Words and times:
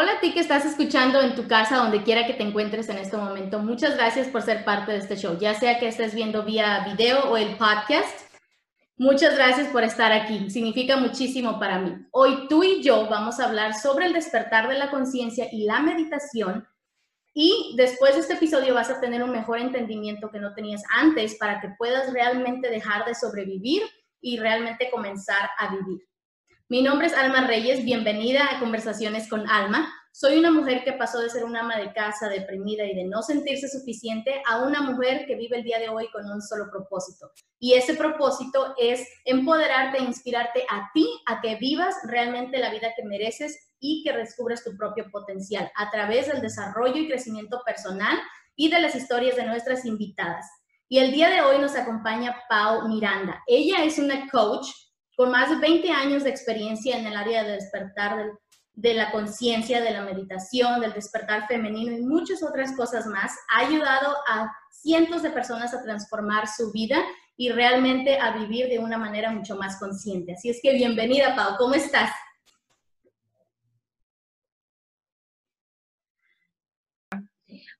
Hola 0.00 0.12
a 0.12 0.20
ti 0.20 0.32
que 0.32 0.38
estás 0.38 0.64
escuchando 0.64 1.20
en 1.20 1.34
tu 1.34 1.48
casa, 1.48 1.78
donde 1.78 2.04
quiera 2.04 2.24
que 2.24 2.34
te 2.34 2.44
encuentres 2.44 2.88
en 2.88 2.98
este 2.98 3.16
momento. 3.16 3.58
Muchas 3.58 3.96
gracias 3.96 4.28
por 4.28 4.42
ser 4.42 4.64
parte 4.64 4.92
de 4.92 4.98
este 4.98 5.16
show, 5.16 5.36
ya 5.40 5.54
sea 5.54 5.80
que 5.80 5.88
estés 5.88 6.14
viendo 6.14 6.44
vía 6.44 6.84
video 6.84 7.28
o 7.28 7.36
el 7.36 7.56
podcast. 7.56 8.30
Muchas 8.96 9.34
gracias 9.34 9.66
por 9.72 9.82
estar 9.82 10.12
aquí. 10.12 10.50
Significa 10.50 10.98
muchísimo 10.98 11.58
para 11.58 11.80
mí. 11.80 11.96
Hoy 12.12 12.46
tú 12.48 12.62
y 12.62 12.80
yo 12.80 13.08
vamos 13.08 13.40
a 13.40 13.46
hablar 13.46 13.74
sobre 13.74 14.06
el 14.06 14.12
despertar 14.12 14.68
de 14.68 14.78
la 14.78 14.88
conciencia 14.88 15.48
y 15.50 15.64
la 15.64 15.80
meditación. 15.80 16.64
Y 17.34 17.74
después 17.76 18.14
de 18.14 18.20
este 18.20 18.34
episodio 18.34 18.74
vas 18.74 18.90
a 18.90 19.00
tener 19.00 19.20
un 19.24 19.32
mejor 19.32 19.58
entendimiento 19.58 20.30
que 20.30 20.38
no 20.38 20.54
tenías 20.54 20.84
antes 20.94 21.34
para 21.40 21.60
que 21.60 21.70
puedas 21.76 22.12
realmente 22.12 22.70
dejar 22.70 23.04
de 23.04 23.16
sobrevivir 23.16 23.82
y 24.20 24.38
realmente 24.38 24.92
comenzar 24.92 25.50
a 25.58 25.74
vivir. 25.74 26.07
Mi 26.70 26.82
nombre 26.82 27.06
es 27.06 27.14
Alma 27.14 27.46
Reyes, 27.46 27.82
bienvenida 27.82 28.46
a 28.52 28.60
Conversaciones 28.60 29.26
con 29.30 29.48
Alma. 29.48 29.90
Soy 30.12 30.36
una 30.36 30.50
mujer 30.50 30.84
que 30.84 30.92
pasó 30.92 31.18
de 31.18 31.30
ser 31.30 31.46
una 31.46 31.60
ama 31.60 31.78
de 31.78 31.94
casa 31.94 32.28
deprimida 32.28 32.84
y 32.84 32.94
de 32.94 33.04
no 33.04 33.22
sentirse 33.22 33.70
suficiente 33.70 34.42
a 34.46 34.62
una 34.62 34.82
mujer 34.82 35.24
que 35.26 35.34
vive 35.34 35.56
el 35.56 35.64
día 35.64 35.78
de 35.78 35.88
hoy 35.88 36.10
con 36.10 36.30
un 36.30 36.42
solo 36.42 36.68
propósito. 36.70 37.30
Y 37.58 37.72
ese 37.72 37.94
propósito 37.94 38.74
es 38.78 39.08
empoderarte 39.24 39.96
e 39.96 40.02
inspirarte 40.02 40.66
a 40.68 40.90
ti 40.92 41.08
a 41.24 41.40
que 41.40 41.56
vivas 41.56 41.94
realmente 42.04 42.58
la 42.58 42.70
vida 42.70 42.92
que 42.94 43.02
mereces 43.02 43.70
y 43.80 44.02
que 44.04 44.12
descubras 44.12 44.62
tu 44.62 44.76
propio 44.76 45.10
potencial 45.10 45.72
a 45.74 45.90
través 45.90 46.26
del 46.26 46.42
desarrollo 46.42 47.00
y 47.00 47.08
crecimiento 47.08 47.62
personal 47.64 48.18
y 48.56 48.68
de 48.68 48.78
las 48.82 48.94
historias 48.94 49.36
de 49.36 49.46
nuestras 49.46 49.86
invitadas. 49.86 50.44
Y 50.86 50.98
el 50.98 51.12
día 51.12 51.30
de 51.30 51.40
hoy 51.40 51.60
nos 51.60 51.74
acompaña 51.76 52.36
Pau 52.50 52.86
Miranda. 52.88 53.42
Ella 53.46 53.84
es 53.84 53.98
una 53.98 54.28
coach 54.30 54.66
con 55.18 55.32
más 55.32 55.50
de 55.50 55.56
20 55.56 55.90
años 55.90 56.22
de 56.22 56.30
experiencia 56.30 56.96
en 56.96 57.04
el 57.04 57.16
área 57.16 57.42
de 57.42 57.54
despertar 57.54 58.30
de 58.74 58.94
la 58.94 59.10
conciencia, 59.10 59.80
de 59.80 59.90
la 59.90 60.02
meditación, 60.02 60.80
del 60.80 60.92
despertar 60.92 61.48
femenino 61.48 61.90
y 61.90 62.02
muchas 62.02 62.40
otras 62.40 62.70
cosas 62.76 63.04
más, 63.06 63.32
ha 63.52 63.66
ayudado 63.66 64.14
a 64.28 64.48
cientos 64.70 65.24
de 65.24 65.30
personas 65.30 65.74
a 65.74 65.82
transformar 65.82 66.46
su 66.46 66.70
vida 66.70 67.02
y 67.36 67.50
realmente 67.50 68.16
a 68.16 68.30
vivir 68.30 68.68
de 68.68 68.78
una 68.78 68.96
manera 68.96 69.32
mucho 69.32 69.56
más 69.56 69.80
consciente. 69.80 70.34
Así 70.34 70.50
es 70.50 70.60
que 70.62 70.72
bienvenida, 70.74 71.34
Pau, 71.34 71.56
¿cómo 71.58 71.74
estás? 71.74 72.12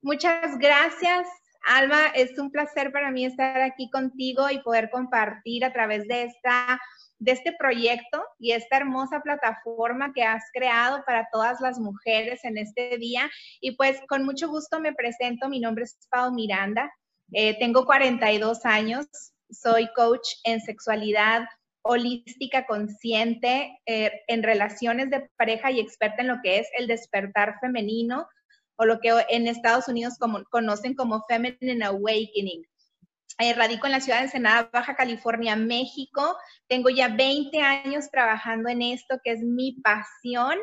Muchas 0.02 0.58
gracias, 0.58 1.28
Alma. 1.68 2.06
Es 2.16 2.36
un 2.36 2.50
placer 2.50 2.90
para 2.90 3.12
mí 3.12 3.24
estar 3.24 3.60
aquí 3.60 3.88
contigo 3.90 4.50
y 4.50 4.60
poder 4.60 4.90
compartir 4.90 5.64
a 5.64 5.72
través 5.72 6.08
de 6.08 6.24
esta 6.24 6.80
de 7.18 7.32
este 7.32 7.52
proyecto 7.52 8.22
y 8.38 8.52
esta 8.52 8.76
hermosa 8.76 9.20
plataforma 9.20 10.12
que 10.12 10.22
has 10.22 10.44
creado 10.52 11.02
para 11.04 11.28
todas 11.32 11.60
las 11.60 11.78
mujeres 11.78 12.44
en 12.44 12.58
este 12.58 12.96
día. 12.98 13.30
Y 13.60 13.76
pues 13.76 14.00
con 14.08 14.24
mucho 14.24 14.48
gusto 14.48 14.80
me 14.80 14.92
presento, 14.92 15.48
mi 15.48 15.60
nombre 15.60 15.84
es 15.84 15.98
Pau 16.10 16.32
Miranda, 16.32 16.92
eh, 17.32 17.58
tengo 17.58 17.84
42 17.84 18.64
años, 18.64 19.06
soy 19.50 19.88
coach 19.94 20.26
en 20.44 20.60
sexualidad 20.60 21.46
holística 21.82 22.66
consciente, 22.66 23.78
eh, 23.86 24.12
en 24.26 24.42
relaciones 24.42 25.10
de 25.10 25.28
pareja 25.36 25.70
y 25.70 25.80
experta 25.80 26.22
en 26.22 26.28
lo 26.28 26.40
que 26.42 26.58
es 26.58 26.68
el 26.78 26.86
despertar 26.86 27.58
femenino 27.60 28.26
o 28.76 28.84
lo 28.84 29.00
que 29.00 29.12
en 29.30 29.46
Estados 29.46 29.88
Unidos 29.88 30.14
como, 30.18 30.44
conocen 30.44 30.94
como 30.94 31.24
Feminine 31.28 31.84
Awakening. 31.84 32.64
Eh, 33.40 33.54
radico 33.54 33.86
en 33.86 33.92
la 33.92 34.00
ciudad 34.00 34.18
de 34.18 34.24
Ensenada, 34.24 34.68
Baja 34.72 34.96
California, 34.96 35.54
México. 35.54 36.36
Tengo 36.66 36.90
ya 36.90 37.08
20 37.08 37.60
años 37.60 38.10
trabajando 38.10 38.68
en 38.68 38.82
esto, 38.82 39.20
que 39.22 39.32
es 39.32 39.40
mi 39.40 39.80
pasión. 39.80 40.58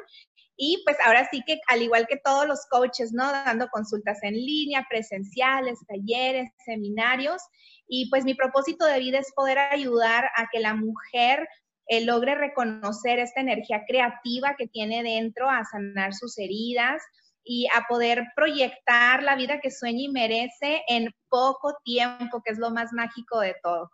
Y 0.58 0.82
pues 0.86 0.98
ahora 1.06 1.28
sí 1.30 1.42
que, 1.46 1.60
al 1.68 1.82
igual 1.82 2.08
que 2.08 2.18
todos 2.18 2.48
los 2.48 2.66
coaches, 2.70 3.14
¿no? 3.14 3.32
Dando 3.32 3.68
consultas 3.70 4.20
en 4.24 4.34
línea, 4.34 4.86
presenciales, 4.90 5.80
talleres, 5.88 6.50
seminarios. 6.66 7.42
Y 7.88 8.10
pues 8.10 8.26
mi 8.26 8.34
propósito 8.34 8.86
de 8.86 9.00
vida 9.00 9.20
es 9.20 9.32
poder 9.34 9.60
ayudar 9.60 10.26
a 10.36 10.48
que 10.52 10.60
la 10.60 10.74
mujer 10.74 11.48
eh, 11.88 12.04
logre 12.04 12.36
reconocer 12.36 13.20
esta 13.20 13.42
energía 13.42 13.84
creativa 13.88 14.56
que 14.58 14.68
tiene 14.68 15.04
dentro, 15.04 15.50
a 15.50 15.64
sanar 15.66 16.14
sus 16.14 16.38
heridas, 16.40 17.02
y 17.46 17.68
a 17.68 17.86
poder 17.88 18.24
proyectar 18.36 19.24
la 19.24 19.36
vida 19.36 19.60
que 19.62 19.72
sueña 19.72 20.02
y 20.02 20.10
merece 20.10 20.84
en 20.88 21.14
poco 21.30 21.78
tiempo, 21.84 22.42
que 22.44 22.52
es 22.52 22.58
lo 22.58 22.72
más 22.72 22.92
mágico 22.92 23.40
de 23.40 23.56
todo. 23.62 23.92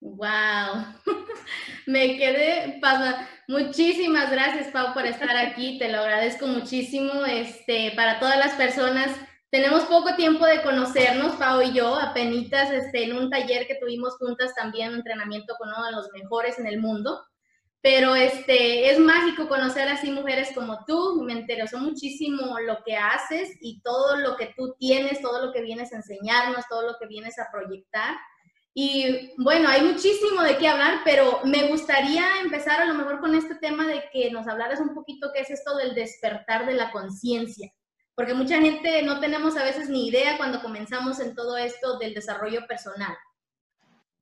Wow, 0.00 0.84
me 1.86 2.16
quedé 2.16 2.78
pasada. 2.80 3.28
Muchísimas 3.48 4.30
gracias, 4.30 4.68
Pau, 4.68 4.94
por 4.94 5.06
estar 5.06 5.36
aquí. 5.36 5.78
Te 5.78 5.90
lo 5.90 6.00
agradezco 6.00 6.46
muchísimo. 6.46 7.24
Este, 7.24 7.92
para 7.96 8.20
todas 8.20 8.38
las 8.38 8.52
personas, 8.52 9.10
tenemos 9.50 9.84
poco 9.84 10.14
tiempo 10.14 10.46
de 10.46 10.62
conocernos, 10.62 11.36
Pau 11.36 11.62
y 11.62 11.72
yo, 11.72 11.98
apenas 11.98 12.70
este, 12.70 13.04
en 13.04 13.16
un 13.16 13.30
taller 13.30 13.66
que 13.66 13.76
tuvimos 13.76 14.16
juntas 14.16 14.54
también, 14.54 14.90
un 14.90 14.96
entrenamiento 14.96 15.54
con 15.58 15.68
uno 15.68 15.84
de 15.86 15.92
los 15.92 16.08
mejores 16.12 16.58
en 16.58 16.66
el 16.66 16.80
mundo 16.80 17.24
pero 17.84 18.16
este, 18.16 18.90
es 18.90 18.98
mágico 18.98 19.46
conocer 19.46 19.86
así 19.88 20.10
mujeres 20.10 20.48
como 20.54 20.86
tú, 20.86 21.22
me 21.22 21.34
interesó 21.34 21.76
muchísimo 21.76 22.58
lo 22.60 22.78
que 22.82 22.96
haces 22.96 23.58
y 23.60 23.82
todo 23.82 24.16
lo 24.16 24.38
que 24.38 24.54
tú 24.56 24.74
tienes, 24.78 25.20
todo 25.20 25.44
lo 25.44 25.52
que 25.52 25.60
vienes 25.60 25.92
a 25.92 25.96
enseñarnos, 25.96 26.64
todo 26.70 26.80
lo 26.80 26.96
que 26.98 27.06
vienes 27.06 27.38
a 27.38 27.50
proyectar. 27.52 28.16
Y 28.72 29.34
bueno, 29.36 29.68
hay 29.68 29.82
muchísimo 29.82 30.40
de 30.40 30.56
qué 30.56 30.66
hablar, 30.66 31.00
pero 31.04 31.40
me 31.44 31.68
gustaría 31.68 32.24
empezar 32.40 32.80
a 32.80 32.86
lo 32.86 32.94
mejor 32.94 33.20
con 33.20 33.34
este 33.34 33.56
tema 33.56 33.86
de 33.86 34.02
que 34.10 34.30
nos 34.30 34.48
hablaras 34.48 34.80
un 34.80 34.94
poquito 34.94 35.30
qué 35.34 35.40
es 35.42 35.50
esto 35.50 35.76
del 35.76 35.94
despertar 35.94 36.64
de 36.64 36.72
la 36.72 36.90
conciencia, 36.90 37.70
porque 38.14 38.32
mucha 38.32 38.62
gente 38.62 39.02
no 39.02 39.20
tenemos 39.20 39.58
a 39.58 39.62
veces 39.62 39.90
ni 39.90 40.08
idea 40.08 40.38
cuando 40.38 40.62
comenzamos 40.62 41.20
en 41.20 41.34
todo 41.34 41.58
esto 41.58 41.98
del 41.98 42.14
desarrollo 42.14 42.66
personal. 42.66 43.14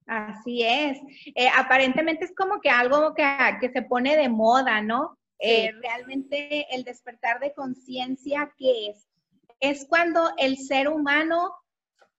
Así 0.07 0.63
es. 0.63 0.99
Eh, 1.35 1.49
aparentemente 1.57 2.25
es 2.25 2.35
como 2.35 2.61
que 2.61 2.71
algo 2.71 3.15
que, 3.15 3.25
que, 3.61 3.71
se 3.71 3.83
pone 3.83 4.17
de 4.17 4.29
moda, 4.29 4.83
¿no? 4.83 5.19
Eh, 5.39 5.73
realmente 5.81 6.67
el 6.75 6.85
despertar 6.85 7.41
de 7.41 7.53
conciencia, 7.53 8.53
¿qué 8.57 8.91
es? 8.91 9.09
Es 9.59 9.87
cuando 9.89 10.31
el 10.39 10.57
ser 10.57 10.89
humano 10.89 11.53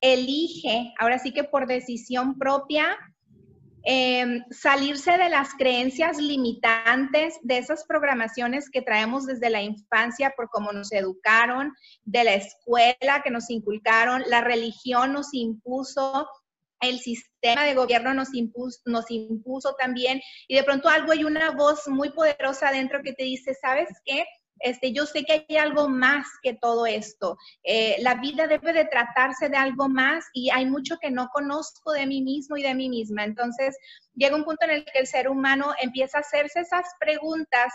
elige, 0.02 0.94
ahora 1.00 1.18
sí 1.18 1.32
que 1.32 1.46
por 1.46 1.66
decisión 1.66 2.38
propia, 2.38 2.98
em, 3.84 4.44
salirse 4.50 5.18
de 5.18 5.30
las 5.30 5.54
creencias 5.54 6.18
limitantes, 6.18 7.40
de 7.44 7.58
esas 7.58 7.86
programaciones 7.86 8.70
que 8.70 8.82
traemos 8.82 9.26
desde 9.26 9.50
la 9.50 9.62
infancia 9.62 10.34
por 10.36 10.50
cómo 10.50 10.74
nos 10.74 10.92
educaron, 10.92 11.74
de 12.04 12.26
la 12.26 12.34
escuela 12.34 13.22
que 13.24 13.32
nos 13.32 13.50
inculcaron, 13.50 14.24
la 14.28 14.42
religión 14.42 15.13
nos 15.13 15.34
impuso, 15.34 16.28
el 16.83 17.00
sistema 17.00 17.63
de 17.63 17.74
gobierno 17.74 18.13
nos 18.13 18.33
impuso, 18.33 18.80
nos 18.85 19.09
impuso 19.09 19.75
también 19.75 20.21
y 20.47 20.56
de 20.56 20.63
pronto 20.63 20.89
algo 20.89 21.12
hay 21.12 21.24
una 21.24 21.51
voz 21.51 21.88
muy 21.88 22.12
poderosa 22.12 22.71
dentro 22.71 23.01
que 23.01 23.13
te 23.13 23.24
dice, 23.24 23.53
¿sabes 23.53 23.89
qué? 24.06 24.25
Este, 24.59 24.94
yo 24.94 25.06
sé 25.06 25.24
que 25.25 25.45
hay 25.50 25.57
algo 25.57 25.89
más 25.89 26.25
que 26.41 26.53
todo 26.53 26.85
esto. 26.85 27.38
Eh, 27.63 27.97
la 28.00 28.15
vida 28.15 28.47
debe 28.47 28.71
de 28.71 28.85
tratarse 28.85 29.50
de 29.50 29.57
algo 29.57 29.89
más 29.89 30.25
y 30.33 30.51
hay 30.51 30.65
mucho 30.65 30.97
que 31.01 31.12
no 31.12 31.27
conozco 31.33 31.91
de 31.91 32.06
mí 32.06 32.21
mismo 32.21 32.56
y 32.56 32.63
de 32.63 32.74
mí 32.74 32.88
misma. 32.88 33.25
Entonces, 33.25 33.75
llega 34.15 34.35
un 34.35 34.45
punto 34.45 34.65
en 34.65 34.71
el 34.71 34.85
que 34.85 35.00
el 35.00 35.07
ser 35.07 35.27
humano 35.27 35.74
empieza 35.81 36.19
a 36.19 36.21
hacerse 36.21 36.62
esas 36.62 36.85
preguntas 37.00 37.74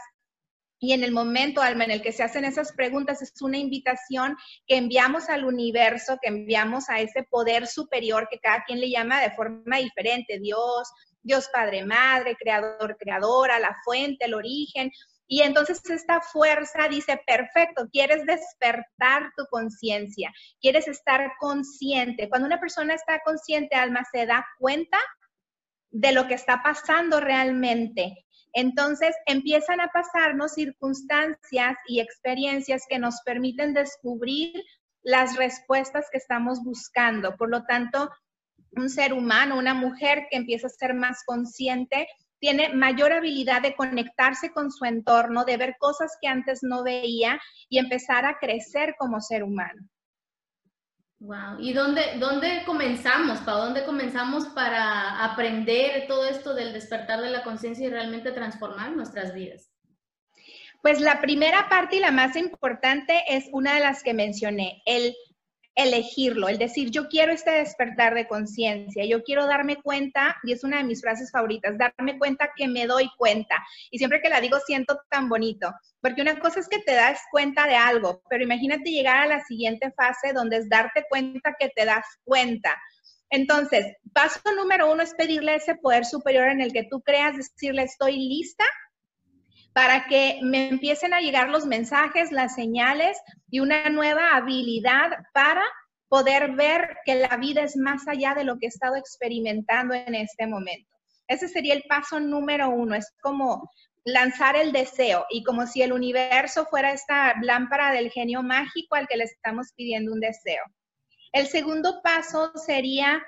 y 0.80 0.92
en 0.92 1.02
el 1.02 1.12
momento, 1.12 1.60
Alma, 1.60 1.84
en 1.84 1.90
el 1.90 2.02
que 2.02 2.12
se 2.12 2.22
hacen 2.22 2.44
esas 2.44 2.72
preguntas, 2.72 3.20
es 3.20 3.42
una 3.42 3.58
invitación 3.58 4.36
que 4.66 4.76
enviamos 4.76 5.28
al 5.28 5.44
universo, 5.44 6.18
que 6.22 6.28
enviamos 6.28 6.88
a 6.88 7.00
ese 7.00 7.24
poder 7.24 7.66
superior 7.66 8.28
que 8.30 8.38
cada 8.38 8.62
quien 8.64 8.80
le 8.80 8.90
llama 8.90 9.20
de 9.20 9.32
forma 9.32 9.78
diferente, 9.78 10.38
Dios, 10.38 10.88
Dios 11.22 11.48
Padre 11.52 11.84
Madre, 11.84 12.36
Creador, 12.36 12.96
Creadora, 12.96 13.58
la 13.58 13.76
fuente, 13.84 14.26
el 14.26 14.34
origen. 14.34 14.92
Y 15.26 15.42
entonces 15.42 15.82
esta 15.90 16.20
fuerza 16.20 16.88
dice, 16.88 17.20
perfecto, 17.26 17.88
quieres 17.92 18.24
despertar 18.24 19.30
tu 19.36 19.44
conciencia, 19.50 20.32
quieres 20.60 20.86
estar 20.86 21.32
consciente. 21.40 22.28
Cuando 22.28 22.46
una 22.46 22.60
persona 22.60 22.94
está 22.94 23.20
consciente, 23.24 23.74
alma, 23.74 24.04
se 24.10 24.26
da 24.26 24.46
cuenta 24.58 24.98
de 25.90 26.12
lo 26.12 26.28
que 26.28 26.34
está 26.34 26.62
pasando 26.62 27.18
realmente. 27.18 28.26
Entonces 28.52 29.14
empiezan 29.26 29.80
a 29.80 29.88
pasarnos 29.88 30.52
circunstancias 30.52 31.76
y 31.86 32.00
experiencias 32.00 32.84
que 32.88 32.98
nos 32.98 33.20
permiten 33.24 33.74
descubrir 33.74 34.52
las 35.02 35.36
respuestas 35.36 36.06
que 36.10 36.18
estamos 36.18 36.62
buscando. 36.62 37.36
Por 37.36 37.50
lo 37.50 37.64
tanto, 37.64 38.10
un 38.72 38.90
ser 38.90 39.12
humano, 39.12 39.58
una 39.58 39.74
mujer 39.74 40.26
que 40.30 40.36
empieza 40.36 40.66
a 40.66 40.70
ser 40.70 40.94
más 40.94 41.22
consciente, 41.24 42.06
tiene 42.40 42.72
mayor 42.74 43.12
habilidad 43.12 43.62
de 43.62 43.74
conectarse 43.74 44.52
con 44.52 44.70
su 44.70 44.84
entorno, 44.84 45.44
de 45.44 45.56
ver 45.56 45.76
cosas 45.78 46.16
que 46.20 46.28
antes 46.28 46.60
no 46.62 46.84
veía 46.84 47.40
y 47.68 47.78
empezar 47.78 48.24
a 48.24 48.38
crecer 48.38 48.94
como 48.98 49.20
ser 49.20 49.42
humano. 49.42 49.88
Wow. 51.20 51.58
¿Y 51.58 51.72
dónde, 51.72 52.02
dónde 52.18 52.62
comenzamos? 52.64 53.40
¿Para 53.40 53.58
dónde 53.58 53.84
comenzamos 53.84 54.46
para 54.48 55.24
aprender 55.24 56.06
todo 56.06 56.24
esto 56.24 56.54
del 56.54 56.72
despertar 56.72 57.20
de 57.20 57.30
la 57.30 57.42
conciencia 57.42 57.86
y 57.86 57.90
realmente 57.90 58.30
transformar 58.30 58.92
nuestras 58.92 59.34
vidas? 59.34 59.72
Pues 60.80 61.00
la 61.00 61.20
primera 61.20 61.68
parte 61.68 61.96
y 61.96 62.00
la 62.00 62.12
más 62.12 62.36
importante 62.36 63.24
es 63.28 63.48
una 63.52 63.74
de 63.74 63.80
las 63.80 64.04
que 64.04 64.14
mencioné, 64.14 64.80
el 64.86 65.12
elegirlo, 65.78 66.48
el 66.48 66.58
decir, 66.58 66.90
yo 66.90 67.08
quiero 67.08 67.32
este 67.32 67.52
despertar 67.52 68.12
de 68.12 68.26
conciencia, 68.26 69.04
yo 69.04 69.22
quiero 69.22 69.46
darme 69.46 69.76
cuenta, 69.76 70.36
y 70.42 70.50
es 70.50 70.64
una 70.64 70.78
de 70.78 70.84
mis 70.84 71.00
frases 71.00 71.30
favoritas, 71.30 71.78
darme 71.78 72.18
cuenta 72.18 72.50
que 72.56 72.66
me 72.66 72.86
doy 72.86 73.08
cuenta. 73.16 73.64
Y 73.92 73.98
siempre 73.98 74.20
que 74.20 74.28
la 74.28 74.40
digo 74.40 74.58
siento 74.66 74.98
tan 75.08 75.28
bonito, 75.28 75.72
porque 76.00 76.20
una 76.20 76.40
cosa 76.40 76.58
es 76.58 76.68
que 76.68 76.80
te 76.80 76.94
das 76.94 77.20
cuenta 77.30 77.68
de 77.68 77.76
algo, 77.76 78.20
pero 78.28 78.42
imagínate 78.42 78.90
llegar 78.90 79.18
a 79.18 79.26
la 79.26 79.44
siguiente 79.44 79.92
fase 79.92 80.32
donde 80.32 80.56
es 80.56 80.68
darte 80.68 81.04
cuenta 81.08 81.54
que 81.56 81.68
te 81.68 81.84
das 81.84 82.04
cuenta. 82.24 82.76
Entonces, 83.30 83.86
paso 84.12 84.40
número 84.56 84.90
uno 84.90 85.04
es 85.04 85.14
pedirle 85.14 85.54
ese 85.54 85.76
poder 85.76 86.04
superior 86.04 86.48
en 86.48 86.60
el 86.60 86.72
que 86.72 86.88
tú 86.90 87.02
creas, 87.02 87.36
decirle, 87.36 87.82
estoy 87.84 88.16
lista 88.16 88.64
para 89.78 90.08
que 90.08 90.40
me 90.42 90.70
empiecen 90.70 91.14
a 91.14 91.20
llegar 91.20 91.50
los 91.50 91.64
mensajes, 91.64 92.32
las 92.32 92.56
señales 92.56 93.16
y 93.48 93.60
una 93.60 93.88
nueva 93.90 94.34
habilidad 94.34 95.10
para 95.32 95.62
poder 96.08 96.56
ver 96.56 96.96
que 97.04 97.14
la 97.14 97.36
vida 97.36 97.62
es 97.62 97.76
más 97.76 98.08
allá 98.08 98.34
de 98.34 98.42
lo 98.42 98.58
que 98.58 98.66
he 98.66 98.68
estado 98.70 98.96
experimentando 98.96 99.94
en 99.94 100.16
este 100.16 100.48
momento. 100.48 100.90
Ese 101.28 101.46
sería 101.46 101.74
el 101.74 101.84
paso 101.88 102.18
número 102.18 102.70
uno, 102.70 102.96
es 102.96 103.14
como 103.22 103.70
lanzar 104.02 104.56
el 104.56 104.72
deseo 104.72 105.26
y 105.30 105.44
como 105.44 105.64
si 105.64 105.80
el 105.80 105.92
universo 105.92 106.66
fuera 106.66 106.90
esta 106.90 107.34
lámpara 107.40 107.92
del 107.92 108.10
genio 108.10 108.42
mágico 108.42 108.96
al 108.96 109.06
que 109.06 109.16
le 109.16 109.24
estamos 109.24 109.68
pidiendo 109.76 110.12
un 110.12 110.18
deseo. 110.18 110.64
El 111.30 111.46
segundo 111.46 112.00
paso 112.02 112.50
sería 112.66 113.22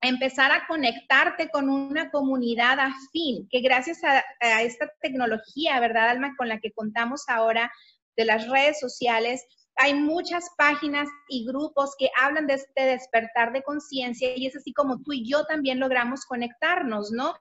empezar 0.00 0.50
a 0.52 0.66
conectarte 0.66 1.50
con 1.50 1.68
una 1.68 2.10
comunidad 2.10 2.78
afín, 2.80 3.48
que 3.50 3.60
gracias 3.60 4.02
a, 4.04 4.22
esta 4.62 4.90
tecnología, 5.00 5.78
¿verdad, 5.80 6.10
Alma, 6.10 6.34
con 6.36 6.48
la 6.48 6.60
que 6.60 6.72
contamos 6.72 7.28
ahora 7.28 7.70
de 8.16 8.24
las 8.24 8.48
redes 8.48 8.80
sociales, 8.80 9.44
hay 9.76 9.94
muchas 9.94 10.50
páginas 10.58 11.08
y 11.28 11.46
grupos 11.46 11.94
que 11.98 12.10
hablan 12.20 12.46
de 12.46 12.54
este 12.54 12.82
despertar 12.82 13.52
de 13.52 13.62
conciencia 13.62 14.36
y 14.36 14.46
es 14.46 14.56
así 14.56 14.74
como 14.74 15.00
tú 15.00 15.12
y 15.12 15.26
yo 15.26 15.44
también 15.46 15.80
logramos 15.80 16.26
conectarnos, 16.26 17.12
¿no? 17.12 17.34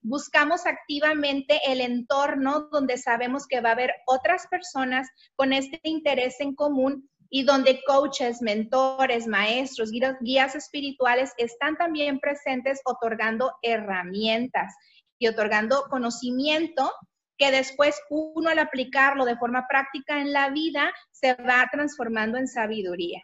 Buscamos 0.00 0.64
activamente 0.64 1.60
el 1.66 1.82
entorno 1.82 2.68
donde 2.72 2.96
sabemos 2.96 3.46
que 3.46 3.60
va 3.60 3.70
a 3.70 3.72
haber 3.72 3.92
otras 4.06 4.46
personas 4.46 5.08
con 5.36 5.52
este 5.52 5.80
interés 5.82 6.40
en 6.40 6.54
común 6.54 7.10
y 7.34 7.44
donde 7.44 7.82
coaches, 7.86 8.42
mentores, 8.42 9.26
maestros, 9.26 9.90
guías, 10.20 10.54
espirituales 10.54 11.32
están 11.38 11.76
también 11.76 12.20
presentes 12.20 12.82
otorgando 12.84 13.54
herramientas 13.62 14.74
y 15.18 15.28
otorgando 15.28 15.84
conocimiento 15.88 16.92
que 17.38 17.50
después 17.50 17.98
uno 18.10 18.50
al 18.50 18.58
aplicarlo 18.58 19.24
de 19.24 19.38
forma 19.38 19.66
práctica 19.66 20.20
en 20.20 20.34
la 20.34 20.50
vida 20.50 20.92
se 21.10 21.32
va 21.32 21.66
transformando 21.72 22.36
en 22.36 22.46
sabiduría. 22.46 23.22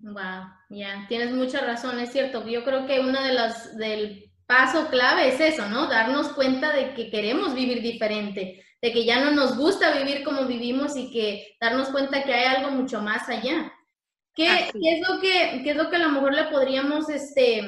Wow, 0.00 0.44
ya, 0.68 1.06
tienes 1.08 1.32
mucha 1.32 1.62
razón, 1.62 1.98
es 2.00 2.12
cierto. 2.12 2.46
Yo 2.46 2.64
creo 2.64 2.86
que 2.86 3.00
uno 3.00 3.22
de 3.22 3.32
los 3.32 3.76
del 3.78 4.29
paso 4.50 4.88
clave 4.88 5.28
es 5.28 5.38
eso, 5.38 5.68
¿no? 5.68 5.86
Darnos 5.86 6.30
cuenta 6.30 6.72
de 6.72 6.92
que 6.94 7.08
queremos 7.08 7.54
vivir 7.54 7.82
diferente, 7.82 8.66
de 8.82 8.92
que 8.92 9.04
ya 9.04 9.24
no 9.24 9.30
nos 9.30 9.56
gusta 9.56 9.96
vivir 9.96 10.24
como 10.24 10.46
vivimos 10.46 10.96
y 10.96 11.12
que 11.12 11.56
darnos 11.60 11.90
cuenta 11.90 12.24
que 12.24 12.34
hay 12.34 12.56
algo 12.56 12.72
mucho 12.72 13.00
más 13.00 13.28
allá. 13.28 13.72
¿Qué, 14.34 14.48
es, 14.48 15.08
lo 15.08 15.20
que, 15.20 15.60
qué 15.62 15.70
es 15.70 15.76
lo 15.76 15.88
que 15.88 15.96
a 15.96 16.00
lo 16.00 16.08
mejor 16.08 16.34
le 16.34 16.46
podríamos 16.46 17.08
este, 17.10 17.62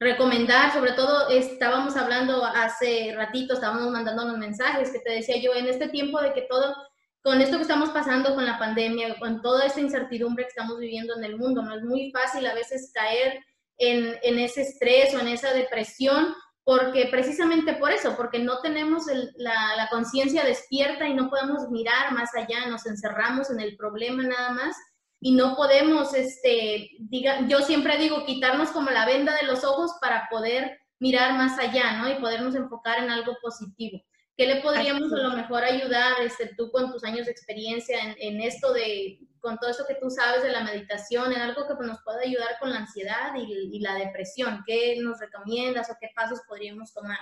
recomendar? 0.00 0.72
Sobre 0.72 0.92
todo 0.92 1.28
estábamos 1.28 1.94
hablando 1.94 2.42
hace 2.42 3.12
ratito, 3.14 3.52
estábamos 3.52 3.90
mandando 3.90 4.24
unos 4.24 4.38
mensajes 4.38 4.92
que 4.92 5.00
te 5.00 5.12
decía 5.12 5.36
yo, 5.36 5.52
en 5.52 5.66
este 5.66 5.90
tiempo 5.90 6.22
de 6.22 6.32
que 6.32 6.46
todo, 6.48 6.74
con 7.20 7.42
esto 7.42 7.56
que 7.56 7.62
estamos 7.64 7.90
pasando 7.90 8.34
con 8.34 8.46
la 8.46 8.58
pandemia, 8.58 9.18
con 9.18 9.42
toda 9.42 9.66
esta 9.66 9.82
incertidumbre 9.82 10.44
que 10.44 10.48
estamos 10.48 10.78
viviendo 10.78 11.18
en 11.18 11.24
el 11.24 11.36
mundo, 11.36 11.60
no 11.60 11.74
es 11.74 11.82
muy 11.82 12.10
fácil 12.12 12.46
a 12.46 12.54
veces 12.54 12.90
caer 12.94 13.44
en, 13.78 14.38
ese 14.38 14.62
estrés 14.62 15.14
o 15.14 15.20
en 15.20 15.28
esa 15.28 15.52
depresión 15.52 16.34
porque 16.64 17.08
precisamente 17.10 17.74
por 17.74 17.92
eso, 17.92 18.16
porque 18.16 18.38
no 18.38 18.60
tenemos 18.60 19.04
la, 19.36 19.88
conciencia 19.90 20.44
despierta 20.44 21.06
y 21.06 21.14
no 21.14 21.28
podemos 21.28 21.68
mirar 21.70 22.12
más 22.12 22.34
allá, 22.34 22.66
nos 22.68 22.86
encerramos 22.86 23.50
en 23.50 23.60
el 23.60 23.76
problema 23.76 24.22
nada 24.22 24.50
más 24.52 24.74
y 25.20 25.32
no 25.32 25.56
podemos, 25.56 26.14
este, 26.14 26.90
diga, 26.98 27.46
yo 27.48 27.60
siempre 27.60 27.98
digo, 27.98 28.24
quitarnos 28.24 28.70
como 28.70 28.90
la 28.90 29.06
venda 29.06 29.34
de 29.36 29.46
los 29.46 29.62
ojos 29.62 29.92
para 30.00 30.26
poder 30.30 30.78
mirar 30.98 31.34
más 31.34 31.58
allá, 31.58 31.98
¿no? 31.98 32.10
Y 32.10 32.20
podernos 32.20 32.54
enfocar 32.54 33.02
en 33.02 33.10
algo 33.10 33.36
positivo. 33.42 34.02
¿Qué 34.36 34.46
le 34.46 34.60
podríamos 34.62 35.12
a 35.12 35.16
lo 35.16 35.36
mejor 35.36 35.62
ayudar, 35.62 36.20
este, 36.22 36.54
tú 36.56 36.70
con 36.72 36.90
tus 36.90 37.04
años 37.04 37.26
de 37.26 37.32
experiencia 37.32 37.98
en, 38.00 38.16
en 38.18 38.40
esto 38.40 38.72
de, 38.72 39.20
con 39.44 39.58
todo 39.58 39.70
esto 39.70 39.84
que 39.86 39.96
tú 39.96 40.08
sabes 40.08 40.42
de 40.42 40.50
la 40.50 40.64
meditación, 40.64 41.30
en 41.30 41.40
algo 41.42 41.68
que 41.68 41.86
nos 41.86 42.02
pueda 42.02 42.20
ayudar 42.20 42.58
con 42.58 42.70
la 42.70 42.78
ansiedad 42.78 43.34
y, 43.36 43.78
la 43.78 43.94
depresión? 43.94 44.64
¿Qué 44.66 44.96
nos 45.02 45.20
recomiendas 45.20 45.90
o 45.90 45.96
qué 46.00 46.08
pasos 46.16 46.40
podríamos 46.48 46.94
tomar? 46.94 47.18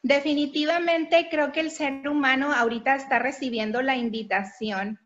Definitivamente 0.00 1.26
creo 1.28 1.50
que 1.50 1.58
el 1.58 1.72
ser 1.72 2.08
humano 2.08 2.52
ahorita 2.52 2.94
está 2.94 3.18
recibiendo 3.18 3.82
la 3.82 3.96
invitación 3.96 5.00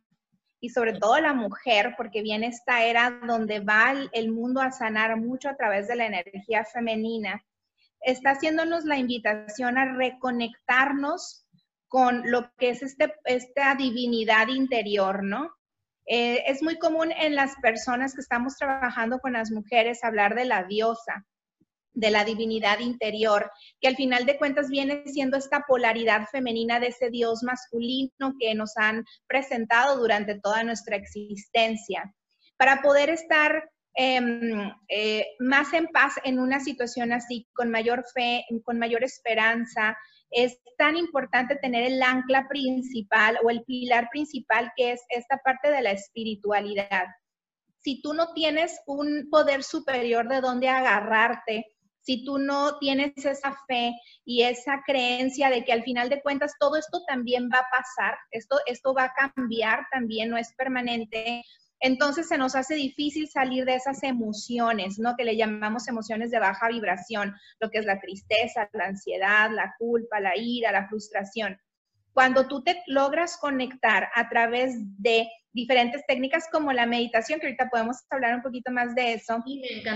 y 0.60 0.68
sobre 0.68 0.92
todo 0.92 1.18
la 1.18 1.32
mujer, 1.32 1.94
porque 1.96 2.20
viene 2.20 2.48
esta 2.48 2.84
era 2.84 3.18
donde 3.26 3.60
va 3.60 3.94
el 4.12 4.30
mundo 4.30 4.60
a 4.60 4.72
sanar 4.72 5.16
mucho 5.16 5.48
a 5.48 5.56
través 5.56 5.88
de 5.88 5.96
la 5.96 6.04
energía 6.04 6.66
femenina 6.66 7.42
está 8.00 8.30
haciéndonos 8.30 8.84
la 8.84 8.96
invitación 8.96 9.78
a 9.78 9.94
reconectarnos 9.94 11.46
con 11.88 12.30
lo 12.30 12.50
que 12.56 12.70
es 12.70 12.82
este, 12.82 13.12
esta 13.24 13.74
divinidad 13.74 14.48
interior, 14.48 15.24
¿no? 15.24 15.50
Eh, 16.06 16.44
es 16.46 16.62
muy 16.62 16.78
común 16.78 17.12
en 17.12 17.34
las 17.34 17.54
personas 17.56 18.14
que 18.14 18.20
estamos 18.20 18.56
trabajando 18.56 19.18
con 19.18 19.34
las 19.34 19.50
mujeres 19.50 20.02
hablar 20.02 20.34
de 20.34 20.44
la 20.44 20.64
diosa, 20.64 21.26
de 21.92 22.10
la 22.10 22.24
divinidad 22.24 22.78
interior, 22.78 23.50
que 23.80 23.88
al 23.88 23.96
final 23.96 24.24
de 24.24 24.38
cuentas 24.38 24.68
viene 24.68 25.02
siendo 25.06 25.36
esta 25.36 25.64
polaridad 25.66 26.26
femenina 26.30 26.80
de 26.80 26.88
ese 26.88 27.10
Dios 27.10 27.42
masculino 27.42 28.34
que 28.38 28.54
nos 28.54 28.76
han 28.76 29.04
presentado 29.26 29.98
durante 29.98 30.40
toda 30.40 30.64
nuestra 30.64 30.96
existencia. 30.96 32.14
Para 32.56 32.82
poder 32.82 33.10
estar 33.10 33.70
Em, 33.94 34.70
eh, 34.88 35.26
más 35.40 35.72
en 35.72 35.88
paz 35.88 36.14
en 36.24 36.38
una 36.38 36.60
situación 36.60 37.12
así, 37.12 37.48
con 37.52 37.70
mayor 37.70 38.04
fe, 38.14 38.44
con 38.64 38.78
mayor 38.78 39.02
esperanza. 39.02 39.96
Es 40.30 40.58
tan 40.78 40.96
importante 40.96 41.56
tener 41.56 41.84
el 41.84 42.02
ancla 42.02 42.46
principal 42.48 43.38
o 43.42 43.50
el 43.50 43.64
pilar 43.64 44.08
principal 44.10 44.72
que 44.76 44.92
es 44.92 45.02
esta 45.08 45.38
parte 45.38 45.70
de 45.70 45.82
la 45.82 45.90
espiritualidad. 45.90 47.06
Si 47.82 48.00
tú 48.00 48.14
no 48.14 48.32
tienes 48.32 48.80
un 48.86 49.28
poder 49.30 49.64
superior 49.64 50.28
de 50.28 50.40
donde 50.40 50.68
agarrarte, 50.68 51.66
si 52.02 52.24
tú 52.24 52.38
no 52.38 52.78
tienes 52.78 53.12
esa 53.24 53.56
fe 53.66 53.92
y 54.24 54.42
esa 54.42 54.82
creencia 54.86 55.50
de 55.50 55.64
que 55.64 55.72
al 55.72 55.82
final 55.82 56.08
de 56.08 56.22
cuentas 56.22 56.54
todo 56.58 56.76
esto 56.76 57.02
también 57.06 57.48
va 57.52 57.58
a 57.58 57.70
pasar, 57.70 58.16
esto, 58.30 58.58
esto 58.66 58.94
va 58.94 59.04
a 59.04 59.32
cambiar 59.34 59.86
también, 59.90 60.30
no 60.30 60.38
es 60.38 60.54
permanente, 60.54 61.42
entonces 61.80 62.28
se 62.28 62.38
nos 62.38 62.54
hace 62.54 62.74
difícil 62.74 63.28
salir 63.28 63.64
de 63.64 63.74
esas 63.74 64.02
emociones, 64.02 64.98
¿no? 64.98 65.16
Que 65.16 65.24
le 65.24 65.36
llamamos 65.36 65.88
emociones 65.88 66.30
de 66.30 66.38
baja 66.38 66.68
vibración, 66.68 67.34
lo 67.58 67.70
que 67.70 67.78
es 67.78 67.86
la 67.86 68.00
tristeza, 68.00 68.68
la 68.72 68.86
ansiedad, 68.86 69.50
la 69.50 69.74
culpa, 69.78 70.20
la 70.20 70.36
ira, 70.36 70.72
la 70.72 70.88
frustración. 70.88 71.58
Cuando 72.12 72.46
tú 72.48 72.62
te 72.62 72.82
logras 72.86 73.38
conectar 73.38 74.08
a 74.14 74.28
través 74.28 74.74
de 74.98 75.28
diferentes 75.52 76.04
técnicas 76.06 76.46
como 76.52 76.72
la 76.72 76.86
meditación, 76.86 77.40
que 77.40 77.46
ahorita 77.46 77.70
podemos 77.70 77.96
hablar 78.10 78.34
un 78.34 78.42
poquito 78.42 78.70
más 78.70 78.94
de 78.94 79.14
eso, 79.14 79.42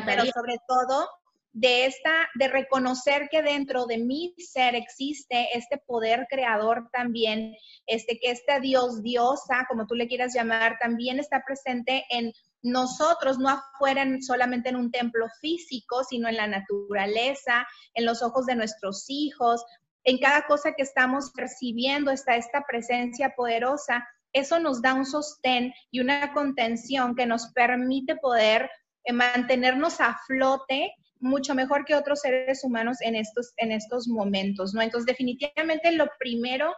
pero 0.06 0.24
sobre 0.26 0.56
todo 0.66 1.08
de 1.54 1.86
esta, 1.86 2.28
de 2.34 2.48
reconocer 2.48 3.28
que 3.30 3.40
dentro 3.40 3.86
de 3.86 3.98
mi 3.98 4.34
ser 4.38 4.74
existe 4.74 5.56
este 5.56 5.78
poder 5.78 6.26
creador 6.28 6.88
también, 6.92 7.54
este, 7.86 8.18
que 8.18 8.32
este 8.32 8.60
Dios, 8.60 9.02
diosa, 9.02 9.64
como 9.68 9.86
tú 9.86 9.94
le 9.94 10.08
quieras 10.08 10.34
llamar, 10.34 10.78
también 10.80 11.20
está 11.20 11.44
presente 11.46 12.04
en 12.10 12.32
nosotros, 12.62 13.38
no 13.38 13.50
afuera 13.50 14.04
solamente 14.20 14.70
en 14.70 14.76
un 14.76 14.90
templo 14.90 15.28
físico, 15.40 16.02
sino 16.02 16.28
en 16.28 16.36
la 16.36 16.48
naturaleza, 16.48 17.66
en 17.94 18.04
los 18.04 18.20
ojos 18.22 18.46
de 18.46 18.56
nuestros 18.56 19.04
hijos, 19.08 19.64
en 20.02 20.18
cada 20.18 20.46
cosa 20.46 20.72
que 20.72 20.82
estamos 20.82 21.30
percibiendo 21.30 22.10
está 22.10 22.34
esta 22.34 22.64
presencia 22.68 23.32
poderosa. 23.36 24.04
Eso 24.32 24.58
nos 24.58 24.82
da 24.82 24.92
un 24.94 25.06
sostén 25.06 25.72
y 25.92 26.00
una 26.00 26.32
contención 26.32 27.14
que 27.14 27.26
nos 27.26 27.52
permite 27.52 28.16
poder 28.16 28.68
eh, 29.04 29.12
mantenernos 29.12 30.00
a 30.00 30.18
flote 30.26 30.92
mucho 31.24 31.54
mejor 31.54 31.84
que 31.84 31.94
otros 31.94 32.20
seres 32.20 32.62
humanos 32.62 32.98
en 33.00 33.16
estos, 33.16 33.52
en 33.56 33.72
estos 33.72 34.06
momentos, 34.06 34.74
¿no? 34.74 34.82
Entonces, 34.82 35.06
definitivamente 35.06 35.90
lo 35.92 36.06
primero 36.18 36.72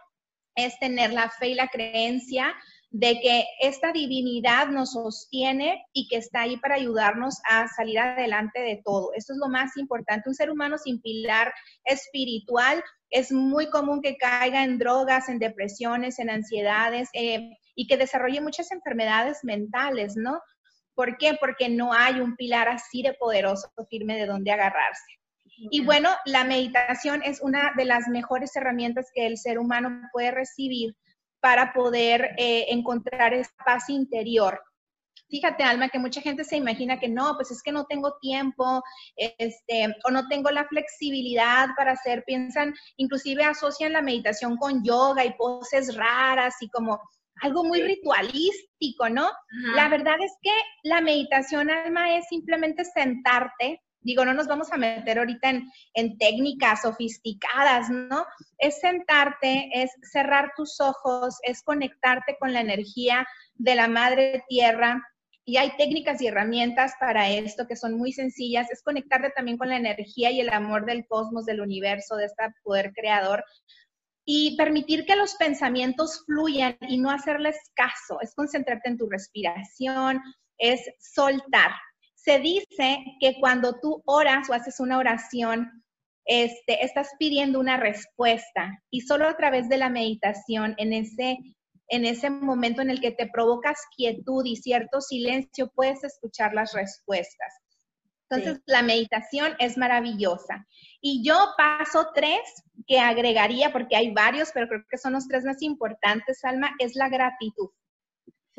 es 0.55 0.79
tener 0.79 1.13
la 1.13 1.29
fe 1.29 1.49
y 1.49 1.55
la 1.55 1.67
creencia 1.67 2.55
de 2.89 3.19
que 3.19 3.45
esta 3.59 3.91
divinidad 3.91 4.69
nos 4.69 4.93
sostiene 4.93 5.83
y 5.93 6.07
que 6.07 6.17
está 6.17 6.41
ahí 6.41 6.57
para 6.57 6.75
ayudarnos 6.75 7.39
a 7.49 7.67
salir 7.67 7.99
adelante 7.99 8.61
de 8.61 8.81
todo. 8.83 9.11
Esto 9.13 9.33
es 9.33 9.39
lo 9.39 9.49
más 9.49 9.75
importante. 9.75 10.29
Un 10.29 10.35
ser 10.35 10.49
humano 10.49 10.77
sin 10.77 11.01
pilar 11.01 11.53
espiritual 11.83 12.81
es 13.09 13.31
muy 13.31 13.69
común 13.69 14.01
que 14.01 14.17
caiga 14.17 14.63
en 14.63 14.79
drogas, 14.79 15.27
en 15.27 15.39
depresiones, 15.39 16.19
en 16.19 16.29
ansiedades 16.29 17.09
eh, 17.13 17.57
y 17.75 17.87
que 17.87 17.97
desarrolle 17.97 18.41
muchas 18.41 18.71
enfermedades 18.71 19.39
mentales, 19.43 20.15
¿no? 20.15 20.39
¿Por 20.97 21.15
qué? 21.17 21.37
Porque 21.39 21.69
no 21.69 21.93
hay 21.93 22.19
un 22.19 22.35
pilar 22.35 22.67
así 22.67 23.03
de 23.03 23.13
poderoso, 23.13 23.69
firme 23.87 24.17
de 24.17 24.25
donde 24.25 24.51
agarrarse. 24.51 25.05
Y 25.69 25.85
bueno, 25.85 26.09
la 26.25 26.43
meditación 26.43 27.21
es 27.23 27.39
una 27.39 27.71
de 27.77 27.85
las 27.85 28.07
mejores 28.07 28.55
herramientas 28.55 29.11
que 29.13 29.27
el 29.27 29.37
ser 29.37 29.59
humano 29.59 30.01
puede 30.11 30.31
recibir 30.31 30.95
para 31.39 31.71
poder 31.71 32.31
eh, 32.39 32.65
encontrar 32.69 33.35
esa 33.35 33.53
paz 33.63 33.89
interior. 33.89 34.59
Fíjate, 35.29 35.63
Alma, 35.63 35.89
que 35.89 35.99
mucha 35.99 36.19
gente 36.19 36.43
se 36.43 36.57
imagina 36.57 36.99
que 36.99 37.09
no, 37.09 37.35
pues 37.35 37.51
es 37.51 37.61
que 37.61 37.71
no 37.71 37.85
tengo 37.85 38.17
tiempo, 38.19 38.81
este, 39.15 39.93
o 40.03 40.09
no 40.09 40.27
tengo 40.27 40.49
la 40.49 40.67
flexibilidad 40.67 41.67
para 41.77 41.91
hacer, 41.91 42.23
piensan, 42.25 42.73
inclusive 42.95 43.43
asocian 43.43 43.93
la 43.93 44.01
meditación 44.01 44.57
con 44.57 44.83
yoga 44.83 45.25
y 45.25 45.33
poses 45.35 45.95
raras 45.95 46.55
y 46.61 46.69
como, 46.69 46.99
algo 47.41 47.63
muy 47.63 47.81
ritualístico, 47.81 49.09
¿no? 49.09 49.29
La 49.75 49.89
verdad 49.89 50.15
es 50.23 50.31
que 50.41 50.51
la 50.83 51.01
meditación, 51.01 51.69
alma, 51.69 52.17
es 52.17 52.27
simplemente 52.27 52.85
sentarte. 52.85 53.81
Digo, 54.01 54.23
no 54.23 54.33
nos 54.33 54.47
vamos 54.47 54.71
a 54.71 54.77
meter 54.77 55.19
ahorita 55.19 55.49
en, 55.49 55.71
en 55.93 56.17
técnicas 56.17 56.83
sofisticadas, 56.83 57.89
¿no? 57.89 58.25
Es 58.57 58.79
sentarte, 58.79 59.69
es 59.73 59.91
cerrar 60.11 60.51
tus 60.55 60.79
ojos, 60.79 61.37
es 61.43 61.63
conectarte 61.63 62.37
con 62.39 62.53
la 62.53 62.61
energía 62.61 63.27
de 63.55 63.75
la 63.75 63.87
madre 63.87 64.43
tierra, 64.47 65.01
y 65.47 65.55
hay 65.55 65.71
técnicas 65.77 66.21
y 66.21 66.27
herramientas 66.27 66.95
para 66.99 67.29
esto 67.29 67.67
que 67.67 67.77
son 67.77 67.93
muy 67.97 68.11
sencillas. 68.11 68.69
Es 68.69 68.83
conectarte 68.83 69.29
también 69.29 69.57
con 69.57 69.69
la 69.69 69.77
energía 69.77 70.29
y 70.29 70.41
el 70.41 70.49
amor 70.49 70.85
del 70.85 71.07
cosmos, 71.07 71.45
del 71.45 71.61
universo, 71.61 72.17
de 72.17 72.25
este 72.25 72.43
poder 72.63 72.91
creador 72.93 73.45
y 74.29 74.57
permitir 74.57 75.05
que 75.05 75.15
los 75.15 75.35
pensamientos 75.35 76.25
fluyan 76.25 76.77
y 76.81 76.97
no 76.97 77.09
hacerles 77.09 77.55
caso, 77.75 78.19
es 78.19 78.35
concentrarte 78.35 78.89
en 78.89 78.97
tu 78.97 79.09
respiración, 79.09 80.21
es 80.57 80.81
soltar. 80.99 81.71
Se 82.13 82.39
dice 82.39 83.05
que 83.21 83.37
cuando 83.39 83.79
tú 83.79 84.03
oras 84.05 84.49
o 84.49 84.53
haces 84.53 84.81
una 84.81 84.97
oración, 84.97 85.81
este, 86.25 86.83
estás 86.83 87.11
pidiendo 87.17 87.57
una 87.57 87.77
respuesta 87.77 88.83
y 88.91 88.99
solo 88.99 89.29
a 89.29 89.37
través 89.37 89.69
de 89.69 89.77
la 89.77 89.89
meditación, 89.89 90.75
en 90.77 90.91
ese, 90.91 91.37
en 91.87 92.03
ese 92.03 92.29
momento 92.29 92.81
en 92.81 92.89
el 92.89 92.99
que 92.99 93.11
te 93.11 93.29
provocas 93.31 93.79
quietud 93.95 94.43
y 94.43 94.57
cierto 94.57 94.99
silencio, 94.99 95.71
puedes 95.73 96.03
escuchar 96.03 96.53
las 96.53 96.73
respuestas. 96.73 97.53
Entonces, 98.29 98.61
la 98.65 98.81
meditación 98.81 99.53
es 99.59 99.77
maravillosa. 99.77 100.65
Y 100.99 101.23
yo 101.23 101.35
paso 101.57 102.09
tres 102.13 102.41
que 102.85 102.99
agregaría, 102.99 103.71
porque 103.71 103.95
hay 103.95 104.11
varios, 104.11 104.51
pero 104.53 104.67
creo 104.67 104.83
que 104.89 104.97
son 104.97 105.13
los 105.13 105.27
tres 105.27 105.45
más 105.45 105.61
importantes, 105.61 106.43
Alma, 106.43 106.71
es 106.79 106.95
la 106.95 107.09
gratitud. 107.09 107.69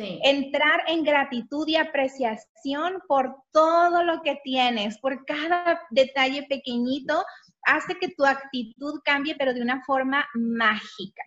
Entrar 0.01 0.85
en 0.87 1.03
gratitud 1.03 1.67
y 1.67 1.75
apreciación 1.75 3.03
por 3.09 3.35
todo 3.53 4.05
lo 4.05 4.23
que 4.23 4.39
tienes, 4.45 4.97
por 5.01 5.25
cada 5.27 5.81
detalle 5.91 6.45
pequeñito, 6.45 7.25
hace 7.65 7.97
que 7.97 8.09
tu 8.17 8.25
actitud 8.25 9.01
cambie, 9.05 9.35
pero 9.37 9.53
de 9.53 9.61
una 9.61 9.83
forma 9.85 10.25
mágica. 10.35 11.23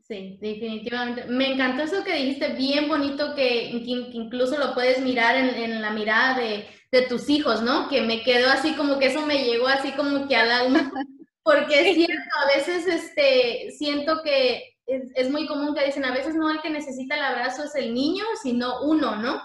Sí, 0.00 0.36
definitivamente. 0.40 1.26
Me 1.26 1.52
encantó 1.52 1.84
eso 1.84 2.02
que 2.02 2.14
dijiste, 2.14 2.54
bien 2.54 2.88
bonito, 2.88 3.36
que, 3.36 3.70
incluso 3.70 4.58
lo 4.58 4.74
puedes 4.74 5.00
mirar 5.00 5.36
en 5.36 5.80
la 5.80 5.90
mirada 5.90 6.40
de, 6.40 6.66
de 6.90 7.02
tus 7.02 7.28
hijos, 7.28 7.62
¿no? 7.62 7.88
Que 7.88 8.02
me 8.02 8.22
quedó 8.22 8.50
así 8.50 8.74
como 8.74 8.98
que 8.98 9.06
eso 9.06 9.22
me 9.26 9.44
llegó 9.44 9.68
así 9.68 9.92
como 9.92 10.28
que 10.28 10.36
al 10.36 10.50
alma, 10.50 10.90
porque 11.42 11.90
es 11.90 11.96
cierto, 11.96 12.30
a 12.42 12.56
veces 12.56 12.86
este, 12.86 13.70
siento 13.72 14.22
que 14.22 14.76
es, 14.86 15.30
muy 15.30 15.46
común 15.46 15.74
que 15.74 15.84
dicen, 15.84 16.04
a 16.04 16.12
veces 16.12 16.34
no 16.34 16.50
el 16.50 16.60
que 16.60 16.70
necesita 16.70 17.16
el 17.16 17.22
abrazo 17.22 17.64
es 17.64 17.74
el 17.74 17.92
niño, 17.92 18.24
sino 18.42 18.82
uno, 18.82 19.16
¿no? 19.16 19.42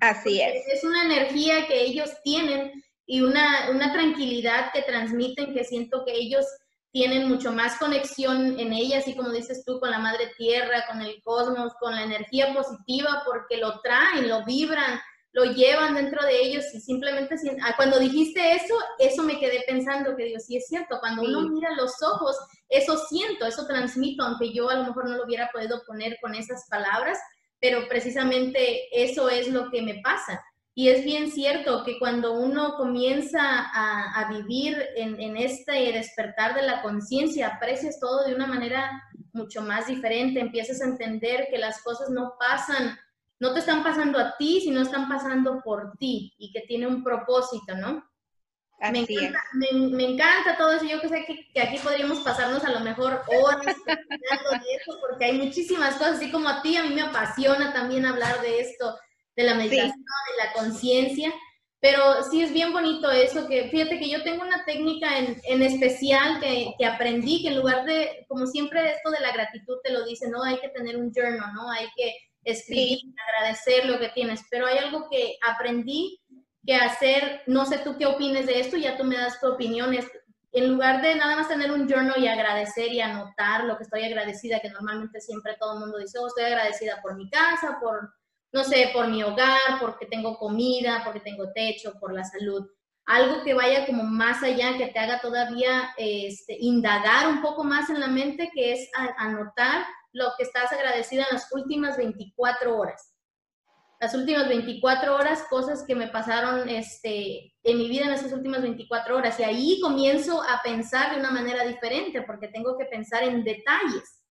Así 0.00 0.40
es. 0.40 0.66
Es 0.72 0.84
una 0.84 1.04
energía 1.04 1.66
que 1.66 1.82
ellos 1.82 2.10
tienen 2.24 2.82
y 3.06 3.20
una, 3.20 3.70
una 3.70 3.92
tranquilidad 3.92 4.72
que 4.72 4.82
transmiten 4.82 5.52
que 5.52 5.64
siento 5.64 6.04
que 6.04 6.12
ellos 6.12 6.46
tienen 6.90 7.28
mucho 7.28 7.52
más 7.52 7.78
conexión 7.78 8.58
en 8.58 8.72
ella, 8.72 8.98
así 8.98 9.14
como 9.14 9.30
dices 9.30 9.64
tú, 9.64 9.78
con 9.78 9.90
la 9.90 9.98
madre 9.98 10.32
tierra, 10.38 10.84
con 10.90 11.02
el 11.02 11.20
cosmos, 11.22 11.74
con 11.80 11.94
la 11.94 12.04
energía 12.04 12.54
positiva, 12.54 13.22
porque 13.26 13.58
lo 13.58 13.80
traen, 13.80 14.28
lo 14.28 14.44
vibran, 14.44 14.98
lo 15.32 15.44
llevan 15.44 15.94
dentro 15.94 16.24
de 16.24 16.40
ellos 16.40 16.64
y 16.74 16.80
simplemente 16.80 17.36
ah, 17.62 17.74
cuando 17.76 17.98
dijiste 17.98 18.52
eso, 18.52 18.74
eso 18.98 19.22
me 19.22 19.38
quedé 19.38 19.62
pensando 19.66 20.16
que 20.16 20.24
digo, 20.24 20.40
sí 20.40 20.56
es 20.56 20.66
cierto, 20.66 20.98
cuando 21.00 21.22
uno 21.22 21.48
mira 21.48 21.74
los 21.74 22.02
ojos, 22.02 22.36
eso 22.68 22.96
siento, 23.08 23.46
eso 23.46 23.66
transmito, 23.66 24.24
aunque 24.24 24.52
yo 24.52 24.70
a 24.70 24.76
lo 24.76 24.84
mejor 24.84 25.08
no 25.08 25.16
lo 25.16 25.24
hubiera 25.24 25.50
podido 25.52 25.82
poner 25.86 26.18
con 26.20 26.34
esas 26.34 26.66
palabras, 26.68 27.18
pero 27.60 27.88
precisamente 27.88 28.88
eso 28.92 29.28
es 29.28 29.48
lo 29.48 29.70
que 29.70 29.82
me 29.82 30.00
pasa. 30.02 30.42
Y 30.74 30.90
es 30.90 31.04
bien 31.04 31.32
cierto 31.32 31.82
que 31.84 31.98
cuando 31.98 32.34
uno 32.34 32.76
comienza 32.76 33.40
a, 33.42 34.30
vivir 34.30 34.80
en, 34.94 35.20
en, 35.20 35.36
este 35.36 35.72
despertar 35.92 36.54
de 36.54 36.62
la 36.62 36.82
conciencia, 36.82 37.48
aprecias 37.48 37.98
todo 37.98 38.24
de 38.24 38.34
una 38.36 38.46
manera 38.46 39.02
mucho 39.32 39.60
más 39.60 39.88
diferente, 39.88 40.38
empiezas 40.38 40.80
a 40.80 40.84
entender 40.84 41.48
que 41.50 41.58
las 41.58 41.82
cosas 41.82 42.10
no 42.10 42.34
pasan 42.38 42.96
no 43.40 43.52
te 43.52 43.60
están 43.60 43.82
pasando 43.82 44.18
a 44.18 44.36
ti, 44.36 44.60
sino 44.60 44.80
están 44.80 45.08
pasando 45.08 45.60
por 45.62 45.92
ti 45.98 46.34
y 46.38 46.52
que 46.52 46.62
tiene 46.62 46.86
un 46.86 47.04
propósito, 47.04 47.76
¿no? 47.76 48.04
Me 48.80 49.00
encanta, 49.00 49.42
me, 49.54 50.04
encanta, 50.04 50.56
todo 50.56 50.72
eso. 50.72 50.84
Yo 50.84 51.00
que 51.00 51.08
sé 51.08 51.24
que, 51.52 51.60
aquí 51.60 51.78
podríamos 51.78 52.20
pasarnos 52.20 52.62
a 52.62 52.70
lo 52.70 52.80
mejor 52.80 53.22
horas 53.26 53.66
de 53.86 54.74
eso, 54.76 54.98
porque 55.00 55.24
hay 55.24 55.38
muchísimas 55.38 55.94
cosas, 55.94 56.16
así 56.16 56.30
como 56.30 56.48
a 56.48 56.62
ti, 56.62 56.76
a 56.76 56.84
mí 56.84 56.94
me 56.94 57.02
apasiona 57.02 57.72
también 57.72 58.06
hablar 58.06 58.40
de 58.40 58.60
esto, 58.60 58.96
de 59.34 59.42
la 59.42 59.54
meditación, 59.54 59.90
de 59.96 60.44
la 60.44 60.52
conciencia. 60.52 61.32
Pero 61.80 62.24
sí 62.24 62.42
es 62.42 62.52
bien 62.52 62.72
bonito 62.72 63.10
eso, 63.10 63.48
que 63.48 63.68
fíjate 63.68 64.00
que 64.00 64.10
yo 64.10 64.22
tengo 64.24 64.42
una 64.42 64.64
técnica 64.64 65.18
en, 65.18 65.40
en 65.44 65.62
especial 65.62 66.40
que, 66.40 66.74
que, 66.76 66.86
aprendí, 66.86 67.42
que 67.42 67.48
en 67.48 67.56
lugar 67.56 67.84
de, 67.84 68.24
como 68.28 68.46
siempre 68.46 68.92
esto 68.92 69.10
de 69.10 69.20
la 69.20 69.32
gratitud 69.32 69.76
te 69.84 69.92
lo 69.92 70.04
dice, 70.04 70.28
¿no? 70.28 70.42
Hay 70.42 70.58
que 70.58 70.70
tener 70.70 70.96
un 70.96 71.12
journal, 71.12 71.52
¿no? 71.54 71.70
Hay 71.70 71.86
que 71.96 72.16
escribir, 72.44 73.00
agradecer 73.28 73.86
lo 73.86 73.98
que 73.98 74.08
tienes, 74.10 74.40
pero 74.50 74.66
hay 74.66 74.78
algo 74.78 75.08
que 75.10 75.38
aprendí 75.46 76.20
que 76.64 76.74
hacer, 76.74 77.42
no 77.46 77.64
sé 77.64 77.78
tú 77.78 77.96
qué 77.96 78.06
opines 78.06 78.46
de 78.46 78.60
esto, 78.60 78.76
ya 78.76 78.96
tú 78.96 79.04
me 79.04 79.16
das 79.16 79.40
tu 79.40 79.48
opinión, 79.48 79.96
en 80.52 80.68
lugar 80.68 81.02
de 81.02 81.14
nada 81.14 81.36
más 81.36 81.48
tener 81.48 81.70
un 81.70 81.88
journal 81.88 82.22
y 82.22 82.28
agradecer 82.28 82.92
y 82.92 83.00
anotar 83.00 83.64
lo 83.64 83.76
que 83.76 83.84
estoy 83.84 84.04
agradecida, 84.04 84.60
que 84.60 84.70
normalmente 84.70 85.20
siempre 85.20 85.56
todo 85.58 85.74
el 85.74 85.80
mundo 85.80 85.98
dice, 85.98 86.18
oh, 86.18 86.26
estoy 86.26 86.44
agradecida 86.44 87.00
por 87.02 87.16
mi 87.16 87.28
casa, 87.30 87.78
por, 87.80 88.12
no 88.52 88.64
sé, 88.64 88.90
por 88.92 89.08
mi 89.08 89.22
hogar, 89.22 89.78
porque 89.80 90.06
tengo 90.06 90.36
comida, 90.38 91.02
porque 91.04 91.20
tengo 91.20 91.52
techo, 91.52 91.94
por 92.00 92.12
la 92.12 92.24
salud. 92.24 92.66
Algo 93.06 93.42
que 93.42 93.54
vaya 93.54 93.86
como 93.86 94.02
más 94.04 94.42
allá, 94.42 94.76
que 94.76 94.88
te 94.88 94.98
haga 94.98 95.20
todavía 95.20 95.90
este, 95.96 96.56
indagar 96.60 97.28
un 97.28 97.40
poco 97.40 97.64
más 97.64 97.88
en 97.88 98.00
la 98.00 98.08
mente, 98.08 98.50
que 98.52 98.72
es 98.72 98.90
anotar 99.16 99.86
lo 100.12 100.26
que 100.36 100.44
estás 100.44 100.72
agradecida 100.72 101.26
en 101.28 101.36
las 101.36 101.52
últimas 101.52 101.96
24 101.96 102.76
horas. 102.76 103.14
Las 104.00 104.14
últimas 104.14 104.48
24 104.48 105.14
horas, 105.14 105.44
cosas 105.50 105.82
que 105.84 105.96
me 105.96 106.06
pasaron 106.06 106.68
este, 106.68 107.52
en 107.64 107.78
mi 107.78 107.88
vida 107.88 108.06
en 108.06 108.12
esas 108.12 108.32
últimas 108.32 108.62
24 108.62 109.16
horas. 109.16 109.40
Y 109.40 109.42
ahí 109.42 109.80
comienzo 109.80 110.40
a 110.42 110.62
pensar 110.62 111.12
de 111.12 111.20
una 111.20 111.32
manera 111.32 111.64
diferente, 111.64 112.22
porque 112.22 112.48
tengo 112.48 112.78
que 112.78 112.84
pensar 112.84 113.24
en 113.24 113.42
detalles. 113.42 114.22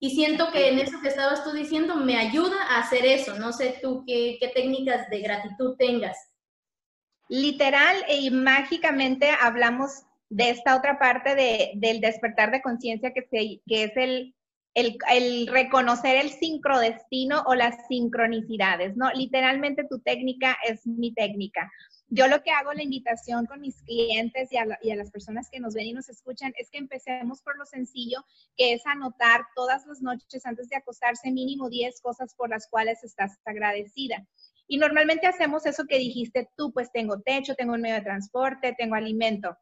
Y 0.00 0.10
siento 0.10 0.50
que 0.50 0.68
en 0.68 0.80
eso 0.80 1.00
que 1.00 1.08
estabas 1.08 1.44
tú 1.44 1.52
diciendo 1.52 1.94
me 1.96 2.16
ayuda 2.16 2.56
a 2.70 2.80
hacer 2.80 3.06
eso. 3.06 3.38
No 3.38 3.52
sé 3.52 3.78
tú 3.80 4.04
qué, 4.04 4.38
técnicas 4.52 5.08
de 5.08 5.20
gratitud 5.20 5.76
tengas. 5.78 6.16
literal 7.28 7.96
y 8.10 8.30
mágicamente 8.30 9.30
hablamos 9.30 10.02
de 10.28 10.50
esta 10.50 10.76
otra 10.76 10.98
parte 10.98 11.34
de, 11.34 11.72
del 11.76 12.00
despertar 12.00 12.50
de 12.50 12.60
conciencia 12.60 13.12
que, 13.14 13.24
que 13.30 13.84
es 13.84 13.96
el, 13.96 14.33
el, 14.74 15.46
reconocer 15.46 16.16
el 16.16 16.30
sincrodestino 16.30 17.42
o 17.46 17.54
las 17.54 17.86
sincronicidades, 17.86 18.96
¿no? 18.96 19.10
Literalmente 19.12 19.84
tu 19.88 20.00
técnica 20.00 20.56
es 20.68 20.86
mi 20.86 21.14
técnica. 21.14 21.70
Yo 22.08 22.26
lo 22.26 22.42
que 22.42 22.50
hago 22.50 22.72
la 22.72 22.82
invitación 22.82 23.46
con 23.46 23.60
mis 23.60 23.80
clientes 23.82 24.52
y 24.52 24.56
a, 24.56 24.66
y 24.82 24.90
a, 24.90 24.96
las 24.96 25.10
personas 25.10 25.48
que 25.50 25.60
nos 25.60 25.74
ven 25.74 25.86
y 25.86 25.92
nos 25.92 26.08
escuchan 26.08 26.52
es 26.58 26.70
que 26.70 26.78
empecemos 26.78 27.40
por 27.42 27.56
lo 27.56 27.64
sencillo, 27.64 28.24
que 28.56 28.72
es 28.72 28.84
anotar 28.86 29.42
todas 29.54 29.86
las 29.86 30.02
noches 30.02 30.44
antes 30.44 30.68
de 30.68 30.76
acostarse 30.76 31.30
mínimo 31.30 31.70
10 31.70 32.00
cosas 32.00 32.34
por 32.34 32.50
las 32.50 32.68
cuales 32.68 33.02
estás 33.04 33.38
agradecida. 33.44 34.26
Y 34.66 34.78
normalmente 34.78 35.26
hacemos 35.26 35.66
eso 35.66 35.84
que 35.86 35.98
dijiste 35.98 36.48
tú, 36.56 36.72
pues 36.72 36.90
tengo 36.92 37.20
techo, 37.20 37.54
tengo 37.54 37.74
un 37.74 37.80
medio 37.80 37.96
de 37.96 38.02
transporte, 38.02 38.74
tengo 38.76 38.94
alimento. 38.94 39.56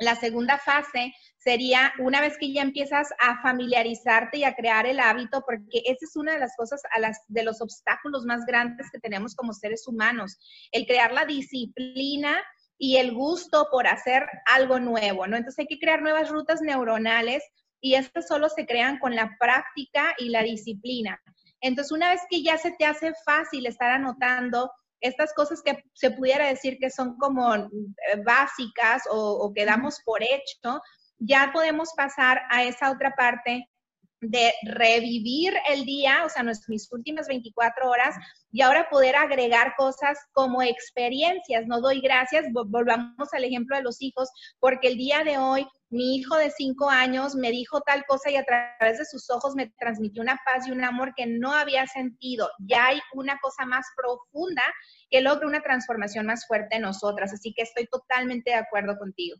La 0.00 0.16
segunda 0.16 0.58
fase 0.58 1.14
sería 1.36 1.92
una 1.98 2.22
vez 2.22 2.38
que 2.38 2.52
ya 2.52 2.62
empiezas 2.62 3.10
a 3.18 3.40
familiarizarte 3.42 4.38
y 4.38 4.44
a 4.44 4.54
crear 4.54 4.86
el 4.86 4.98
hábito, 4.98 5.42
porque 5.46 5.82
esa 5.84 6.06
es 6.06 6.16
una 6.16 6.32
de 6.32 6.40
las 6.40 6.56
cosas, 6.56 6.80
de 7.28 7.42
los 7.42 7.60
obstáculos 7.60 8.24
más 8.24 8.46
grandes 8.46 8.90
que 8.90 8.98
tenemos 8.98 9.34
como 9.34 9.52
seres 9.52 9.86
humanos, 9.86 10.38
el 10.72 10.86
crear 10.86 11.12
la 11.12 11.26
disciplina 11.26 12.42
y 12.78 12.96
el 12.96 13.12
gusto 13.12 13.68
por 13.70 13.86
hacer 13.86 14.26
algo 14.46 14.80
nuevo, 14.80 15.26
¿no? 15.26 15.36
Entonces 15.36 15.58
hay 15.58 15.66
que 15.66 15.78
crear 15.78 16.00
nuevas 16.00 16.30
rutas 16.30 16.62
neuronales 16.62 17.42
y 17.78 17.94
estas 17.94 18.26
solo 18.26 18.48
se 18.48 18.64
crean 18.66 18.98
con 18.98 19.14
la 19.14 19.36
práctica 19.38 20.14
y 20.18 20.30
la 20.30 20.42
disciplina. 20.42 21.20
Entonces, 21.60 21.92
una 21.92 22.10
vez 22.10 22.22
que 22.30 22.42
ya 22.42 22.56
se 22.56 22.70
te 22.72 22.86
hace 22.86 23.12
fácil 23.24 23.66
estar 23.66 23.90
anotando 23.90 24.70
estas 25.00 25.32
cosas 25.34 25.62
que 25.62 25.82
se 25.94 26.10
pudiera 26.10 26.46
decir 26.46 26.78
que 26.78 26.90
son 26.90 27.16
como 27.16 27.54
eh, 27.54 27.68
básicas 28.24 29.02
o, 29.10 29.52
que 29.54 29.64
damos 29.64 30.00
por 30.04 30.22
hecho, 30.22 30.80
ya 31.18 31.50
podemos 31.52 31.90
pasar 31.96 32.42
a 32.50 32.64
esa 32.64 32.90
otra 32.90 33.14
parte 33.14 33.69
de 34.20 34.52
revivir 34.62 35.54
el 35.68 35.84
día, 35.84 36.24
o 36.24 36.28
sea, 36.28 36.42
mis 36.42 36.92
últimas 36.92 37.26
24 37.26 37.88
horas, 37.88 38.14
y 38.52 38.62
ahora 38.62 38.88
poder 38.90 39.16
agregar 39.16 39.74
cosas 39.76 40.18
como 40.32 40.62
experiencias. 40.62 41.66
No 41.66 41.80
doy 41.80 42.00
gracias, 42.00 42.46
volvamos 42.52 43.28
al 43.32 43.44
ejemplo 43.44 43.76
de 43.76 43.82
los 43.82 44.00
hijos, 44.02 44.28
porque 44.58 44.88
el 44.88 44.96
día 44.96 45.24
de 45.24 45.38
hoy 45.38 45.66
mi 45.90 46.16
hijo 46.16 46.36
de 46.36 46.50
5 46.50 46.88
años 46.88 47.34
me 47.34 47.50
dijo 47.50 47.80
tal 47.80 48.04
cosa 48.06 48.30
y 48.30 48.36
a 48.36 48.44
través 48.44 48.98
de 48.98 49.04
sus 49.04 49.28
ojos 49.28 49.56
me 49.56 49.72
transmitió 49.78 50.22
una 50.22 50.38
paz 50.44 50.68
y 50.68 50.70
un 50.70 50.84
amor 50.84 51.12
que 51.16 51.26
no 51.26 51.52
había 51.52 51.86
sentido. 51.88 52.48
Ya 52.60 52.86
hay 52.86 53.00
una 53.12 53.38
cosa 53.40 53.66
más 53.66 53.86
profunda 53.96 54.62
que 55.10 55.20
logra 55.20 55.48
una 55.48 55.62
transformación 55.62 56.26
más 56.26 56.46
fuerte 56.46 56.76
en 56.76 56.82
nosotras. 56.82 57.32
Así 57.32 57.52
que 57.52 57.62
estoy 57.62 57.86
totalmente 57.86 58.50
de 58.50 58.56
acuerdo 58.56 58.96
contigo. 58.98 59.36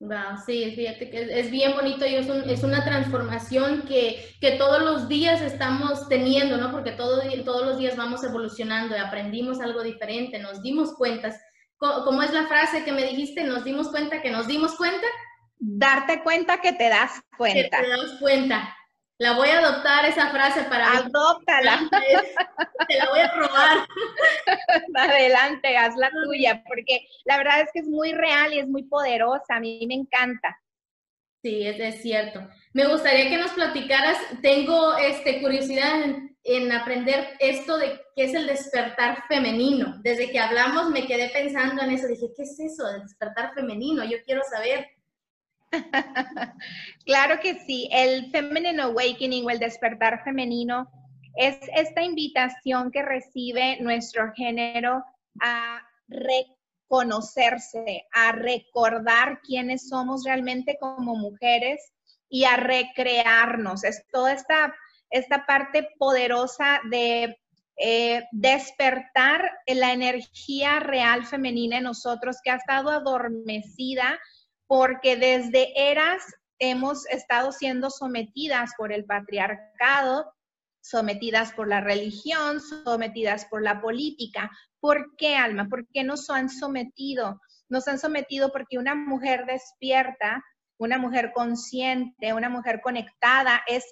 Wow, 0.00 0.38
sí, 0.46 0.72
fíjate 0.76 1.10
que 1.10 1.40
es, 1.40 1.50
bien 1.50 1.74
bonito 1.74 2.06
y 2.06 2.14
es, 2.14 2.28
es 2.28 2.62
una 2.62 2.84
transformación 2.84 3.82
que, 3.82 4.32
que, 4.40 4.52
todos 4.52 4.80
los 4.80 5.08
días 5.08 5.42
estamos 5.42 6.08
teniendo, 6.08 6.56
¿no? 6.56 6.70
Porque 6.70 6.92
todo, 6.92 7.20
todos 7.44 7.66
los 7.66 7.78
días 7.78 7.96
vamos 7.96 8.22
evolucionando 8.22 8.94
y 8.96 9.00
aprendimos 9.00 9.60
algo 9.60 9.82
diferente, 9.82 10.38
nos 10.38 10.62
dimos 10.62 10.94
cuentas. 10.94 11.40
¿Cómo 11.78 12.22
es 12.22 12.32
la 12.32 12.46
frase 12.46 12.84
que 12.84 12.92
me 12.92 13.04
dijiste? 13.04 13.42
Nos 13.42 13.64
dimos 13.64 13.88
cuenta 13.88 14.22
que 14.22 14.30
nos 14.30 14.46
dimos 14.46 14.76
cuenta. 14.76 15.06
Darte 15.58 16.22
cuenta 16.22 16.60
que 16.60 16.72
te 16.72 16.88
das 16.88 17.20
cuenta. 17.36 17.78
Que 17.78 17.84
te 17.84 17.88
das 17.88 18.18
cuenta. 18.20 18.77
La 19.18 19.32
voy 19.32 19.48
a 19.48 19.58
adoptar 19.58 20.04
esa 20.04 20.30
frase 20.30 20.62
para... 20.64 20.92
Adóptala. 20.92 21.88
Te 22.88 22.98
la 22.98 23.10
voy 23.10 23.18
a 23.18 23.32
probar. 23.32 23.88
Adelante, 24.94 25.76
haz 25.76 25.96
la 25.96 26.08
tuya, 26.24 26.62
porque 26.64 27.08
la 27.24 27.36
verdad 27.36 27.62
es 27.62 27.70
que 27.72 27.80
es 27.80 27.88
muy 27.88 28.12
real 28.12 28.52
y 28.52 28.60
es 28.60 28.68
muy 28.68 28.84
poderosa. 28.84 29.56
A 29.56 29.60
mí 29.60 29.84
me 29.88 29.94
encanta. 29.94 30.56
Sí, 31.42 31.66
es, 31.66 31.80
es 31.80 32.00
cierto. 32.00 32.48
Me 32.72 32.86
gustaría 32.86 33.28
que 33.28 33.38
nos 33.38 33.50
platicaras, 33.52 34.18
tengo 34.40 34.96
este, 34.96 35.40
curiosidad 35.40 36.02
en, 36.02 36.36
en, 36.44 36.70
aprender 36.70 37.36
esto 37.40 37.76
de 37.76 38.00
qué 38.14 38.24
es 38.24 38.34
el 38.34 38.46
despertar 38.46 39.24
femenino. 39.26 39.96
Desde 40.02 40.30
que 40.30 40.38
hablamos 40.38 40.90
me 40.90 41.06
quedé 41.08 41.28
pensando 41.30 41.82
en 41.82 41.90
eso, 41.90 42.06
dije, 42.06 42.28
¿qué 42.36 42.44
es 42.44 42.58
eso 42.60 42.86
del 42.86 43.02
despertar 43.02 43.52
femenino? 43.52 44.04
Yo 44.04 44.18
quiero 44.24 44.42
saber. 44.48 44.86
claro 47.04 47.40
que 47.40 47.58
sí, 47.66 47.88
el 47.92 48.30
Feminine 48.30 48.82
Awakening 48.82 49.44
o 49.46 49.50
el 49.50 49.58
despertar 49.58 50.22
femenino 50.24 50.90
es 51.36 51.56
esta 51.74 52.02
invitación 52.02 52.90
que 52.90 53.02
recibe 53.02 53.78
nuestro 53.80 54.32
género 54.34 55.04
a 55.40 55.80
reconocerse, 56.08 58.06
a 58.12 58.32
recordar 58.32 59.40
quiénes 59.42 59.88
somos 59.88 60.24
realmente 60.24 60.76
como 60.80 61.14
mujeres 61.14 61.92
y 62.28 62.44
a 62.44 62.56
recrearnos. 62.56 63.84
Es 63.84 64.04
toda 64.10 64.32
esta, 64.32 64.74
esta 65.10 65.46
parte 65.46 65.88
poderosa 65.98 66.80
de 66.90 67.38
eh, 67.76 68.24
despertar 68.32 69.48
la 69.66 69.92
energía 69.92 70.80
real 70.80 71.24
femenina 71.24 71.76
en 71.76 71.84
nosotros 71.84 72.38
que 72.42 72.50
ha 72.50 72.56
estado 72.56 72.90
adormecida 72.90 74.18
porque 74.68 75.16
desde 75.16 75.72
eras 75.90 76.22
hemos 76.60 77.06
estado 77.06 77.50
siendo 77.52 77.90
sometidas 77.90 78.72
por 78.76 78.92
el 78.92 79.04
patriarcado, 79.04 80.32
sometidas 80.80 81.52
por 81.52 81.68
la 81.68 81.80
religión, 81.80 82.60
sometidas 82.60 83.46
por 83.46 83.62
la 83.62 83.80
política. 83.80 84.50
¿Por 84.80 85.16
qué, 85.16 85.36
Alma? 85.36 85.68
¿Por 85.68 85.88
qué 85.88 86.04
nos 86.04 86.30
han 86.30 86.48
sometido? 86.48 87.40
Nos 87.68 87.88
han 87.88 87.98
sometido 87.98 88.52
porque 88.52 88.78
una 88.78 88.94
mujer 88.94 89.46
despierta, 89.46 90.44
una 90.78 90.98
mujer 90.98 91.32
consciente, 91.34 92.32
una 92.32 92.48
mujer 92.48 92.80
conectada, 92.82 93.62
es 93.66 93.84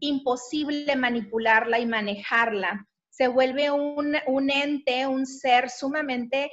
imposible 0.00 0.96
manipularla 0.96 1.78
y 1.78 1.86
manejarla. 1.86 2.86
Se 3.10 3.28
vuelve 3.28 3.70
un, 3.70 4.16
un 4.26 4.50
ente, 4.50 5.06
un 5.06 5.26
ser 5.26 5.68
sumamente 5.68 6.50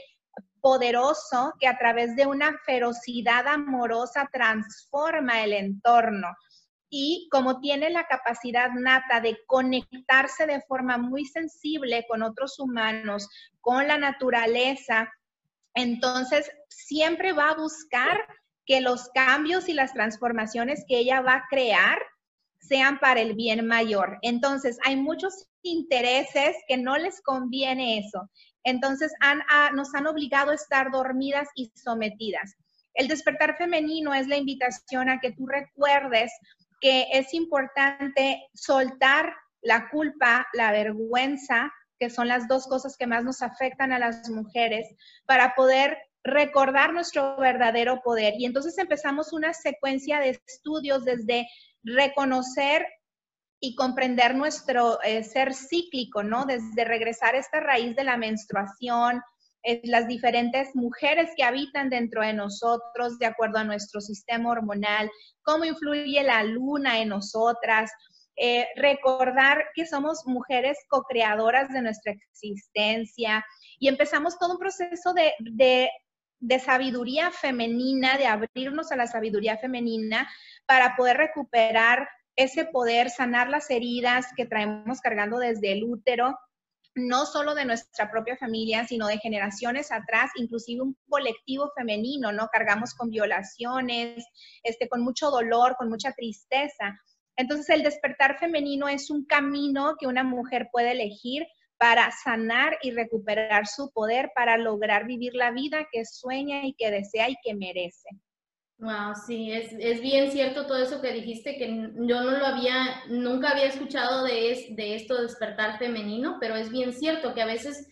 poderoso 0.61 1.53
que 1.59 1.67
a 1.67 1.77
través 1.77 2.15
de 2.15 2.25
una 2.25 2.57
ferocidad 2.65 3.47
amorosa 3.47 4.29
transforma 4.31 5.43
el 5.43 5.53
entorno. 5.53 6.27
Y 6.89 7.27
como 7.31 7.59
tiene 7.59 7.89
la 7.89 8.07
capacidad 8.07 8.71
nata 8.71 9.21
de 9.21 9.37
conectarse 9.45 10.47
de 10.47 10.61
forma 10.61 10.97
muy 10.97 11.25
sensible 11.25 12.05
con 12.07 12.23
otros 12.23 12.59
humanos, 12.59 13.29
con 13.61 13.87
la 13.87 13.97
naturaleza, 13.97 15.11
entonces 15.75 16.49
siempre 16.69 17.33
va 17.33 17.49
a 17.49 17.57
buscar 17.57 18.17
que 18.65 18.81
los 18.81 19.09
cambios 19.09 19.69
y 19.69 19.73
las 19.73 19.93
transformaciones 19.93 20.83
que 20.87 20.97
ella 20.99 21.21
va 21.21 21.35
a 21.35 21.47
crear 21.49 21.99
sean 22.59 22.99
para 22.99 23.21
el 23.21 23.33
bien 23.33 23.65
mayor. 23.65 24.19
Entonces, 24.21 24.77
hay 24.83 24.95
muchos 24.95 25.47
intereses 25.63 26.55
que 26.67 26.77
no 26.77 26.97
les 26.97 27.21
conviene 27.21 27.99
eso. 27.99 28.29
Entonces 28.63 29.11
nos 29.73 29.93
han 29.95 30.07
obligado 30.07 30.51
a 30.51 30.55
estar 30.55 30.91
dormidas 30.91 31.47
y 31.55 31.71
sometidas. 31.75 32.55
El 32.93 33.07
despertar 33.07 33.57
femenino 33.57 34.13
es 34.13 34.27
la 34.27 34.37
invitación 34.37 35.09
a 35.09 35.19
que 35.19 35.31
tú 35.31 35.47
recuerdes 35.47 36.31
que 36.81 37.07
es 37.11 37.33
importante 37.33 38.47
soltar 38.53 39.33
la 39.61 39.89
culpa, 39.89 40.47
la 40.53 40.71
vergüenza, 40.71 41.71
que 41.99 42.09
son 42.09 42.27
las 42.27 42.47
dos 42.47 42.67
cosas 42.67 42.95
que 42.97 43.07
más 43.07 43.23
nos 43.23 43.41
afectan 43.41 43.91
a 43.91 43.99
las 43.99 44.29
mujeres, 44.29 44.87
para 45.25 45.53
poder 45.55 45.97
recordar 46.23 46.93
nuestro 46.93 47.37
verdadero 47.37 48.01
poder. 48.01 48.33
Y 48.37 48.45
entonces 48.45 48.77
empezamos 48.77 49.33
una 49.33 49.53
secuencia 49.53 50.19
de 50.19 50.39
estudios 50.47 51.05
desde 51.05 51.47
reconocer 51.83 52.85
y 53.59 53.75
comprender 53.75 54.35
nuestro 54.35 55.01
eh, 55.03 55.23
ser 55.23 55.53
cíclico, 55.53 56.23
¿no? 56.23 56.45
Desde 56.45 56.85
regresar 56.85 57.35
a 57.35 57.39
esta 57.39 57.59
raíz 57.59 57.95
de 57.95 58.05
la 58.05 58.17
menstruación, 58.17 59.21
eh, 59.63 59.81
las 59.83 60.07
diferentes 60.07 60.73
mujeres 60.73 61.31
que 61.35 61.43
habitan 61.43 61.89
dentro 61.89 62.21
de 62.21 62.33
nosotros 62.33 63.19
de 63.19 63.25
acuerdo 63.25 63.57
a 63.57 63.65
nuestro 63.65 63.99
sistema 63.99 64.51
hormonal, 64.51 65.11
cómo 65.41 65.65
influye 65.65 66.23
la 66.23 66.43
luna 66.43 66.99
en 66.99 67.09
nosotras, 67.09 67.91
eh, 68.37 68.67
recordar 68.77 69.65
que 69.75 69.85
somos 69.85 70.25
mujeres 70.25 70.77
co-creadoras 70.87 71.67
de 71.73 71.81
nuestra 71.81 72.13
existencia 72.13 73.43
y 73.79 73.89
empezamos 73.89 74.39
todo 74.39 74.53
un 74.53 74.59
proceso 74.59 75.11
de, 75.13 75.33
de, 75.39 75.89
de 76.39 76.59
sabiduría 76.59 77.31
femenina, 77.31 78.17
de 78.17 78.27
abrirnos 78.27 78.93
a 78.93 78.95
la 78.95 79.07
sabiduría 79.07 79.57
femenina 79.57 80.25
para 80.65 80.95
poder 80.95 81.17
recuperar 81.17 82.07
ese 82.39 82.63
poder 82.63 83.09
sanar 83.09 83.49
las 83.49 83.69
heridas 83.69 84.27
que 84.37 84.45
traemos 84.45 85.01
cargando 85.01 85.39
desde 85.39 85.73
el 85.73 85.83
útero, 85.83 86.39
no 86.95 87.25
solo 87.25 87.53
de 87.53 87.65
nuestra 87.65 88.09
propia 88.09 88.37
familia, 88.37 88.87
sino 88.87 89.07
de 89.07 89.17
generaciones 89.17 89.91
atrás, 89.91 90.31
inclusive 90.35 90.81
un 90.81 90.97
colectivo 91.09 91.69
femenino, 91.75 92.31
¿no? 92.31 92.47
Cargamos 92.47 92.93
con 92.93 93.09
violaciones, 93.09 94.25
este, 94.63 94.87
con 94.87 95.01
mucho 95.01 95.31
dolor, 95.31 95.75
con 95.77 95.89
mucha 95.89 96.13
tristeza. 96.13 96.97
Entonces, 97.35 97.69
el 97.75 97.83
despertar 97.83 98.39
femenino 98.39 98.87
es 98.87 99.09
un 99.09 99.25
camino 99.25 99.95
que 99.99 100.07
una 100.07 100.23
mujer 100.23 100.69
puede 100.71 100.93
elegir 100.93 101.45
para 101.77 102.09
sanar 102.23 102.77
y 102.81 102.91
recuperar 102.91 103.67
su 103.67 103.91
poder 103.91 104.31
para 104.33 104.57
lograr 104.57 105.05
vivir 105.05 105.35
la 105.35 105.51
vida 105.51 105.87
que 105.91 106.05
sueña 106.05 106.65
y 106.65 106.73
que 106.73 106.89
desea 106.89 107.29
y 107.29 107.35
que 107.43 107.53
merece. 107.53 108.09
Wow, 108.79 109.13
sí, 109.27 109.51
es, 109.51 109.73
es, 109.77 110.01
bien 110.01 110.31
cierto 110.31 110.65
todo 110.65 110.77
eso 110.77 111.01
que 111.01 111.11
dijiste, 111.11 111.57
que 111.57 111.67
yo 111.67 112.23
no 112.23 112.31
lo 112.31 112.45
había, 112.45 113.03
nunca 113.09 113.49
había 113.49 113.65
escuchado 113.65 114.23
de, 114.23 114.67
de 114.71 114.95
esto 114.95 115.21
despertar 115.21 115.77
femenino, 115.77 116.37
pero 116.39 116.55
es 116.55 116.69
bien 116.69 116.93
cierto 116.93 117.33
que 117.33 117.41
a 117.41 117.45
veces 117.45 117.89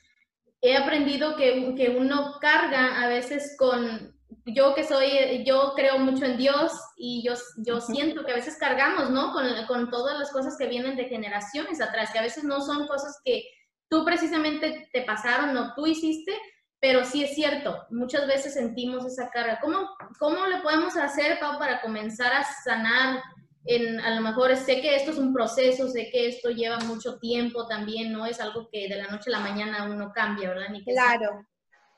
he 0.61 0.77
aprendido 0.77 1.35
que, 1.35 1.75
que 1.75 1.89
uno 1.89 2.37
carga 2.39 3.01
a 3.01 3.07
veces 3.09 3.55
con, 3.59 4.15
yo 4.45 4.73
que 4.75 4.85
soy, 4.85 5.43
yo 5.45 5.73
creo 5.75 5.99
mucho 5.99 6.23
en 6.23 6.37
Dios 6.37 6.71
y 6.95 7.21
yo, 7.21 7.33
yo 7.57 7.81
siento 7.81 8.23
que 8.23 8.31
a 8.31 8.35
veces 8.35 8.57
cargamos, 8.57 9.09
¿no? 9.09 9.33
Con, 9.33 9.45
con 9.67 9.89
todas 9.89 10.17
las 10.17 10.31
cosas 10.31 10.55
que 10.57 10.67
vienen 10.67 10.95
de 10.95 11.09
generaciones 11.09 11.81
atrás, 11.81 12.11
que 12.13 12.19
a 12.19 12.23
veces 12.23 12.45
no 12.45 12.61
son 12.61 12.87
cosas 12.87 13.19
que 13.25 13.43
tú 13.89 14.05
precisamente 14.05 14.89
te 14.93 15.01
pasaron 15.01 15.55
o 15.57 15.73
tú 15.75 15.85
hiciste, 15.85 16.33
pero 16.79 17.03
sí 17.05 17.23
es 17.23 17.33
cierto, 17.33 17.85
muchas 17.89 18.27
veces 18.27 18.53
sentimos 18.53 19.05
esa 19.05 19.29
carga. 19.29 19.59
¿Cómo, 19.59 19.89
cómo 20.19 20.45
le 20.45 20.61
podemos 20.61 20.95
hacer, 20.95 21.39
Pau, 21.39 21.57
para 21.57 21.81
comenzar 21.81 22.33
a 22.33 22.43
sanar? 22.43 23.21
En, 23.69 23.99
a 23.99 24.15
lo 24.15 24.21
mejor 24.21 24.55
sé 24.55 24.79
que 24.79 24.95
esto 24.95 25.11
es 25.11 25.17
un 25.17 25.33
proceso, 25.33 25.89
sé 25.89 26.09
que 26.09 26.29
esto 26.29 26.49
lleva 26.49 26.77
mucho 26.79 27.19
tiempo 27.19 27.67
también, 27.67 28.13
no 28.13 28.25
es 28.25 28.39
algo 28.39 28.69
que 28.71 28.87
de 28.87 28.95
la 28.95 29.07
noche 29.07 29.29
a 29.29 29.37
la 29.37 29.39
mañana 29.39 29.83
uno 29.83 30.13
cambia, 30.13 30.49
¿verdad? 30.49 30.69
Ni 30.69 30.85
claro. 30.85 31.45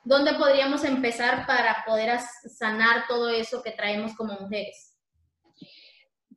¿Dónde 0.03 0.33
podríamos 0.33 0.83
empezar 0.83 1.45
para 1.45 1.83
poder 1.85 2.19
sanar 2.57 3.05
todo 3.07 3.29
eso 3.29 3.61
que 3.61 3.71
traemos 3.71 4.15
como 4.15 4.33
mujeres? 4.33 4.97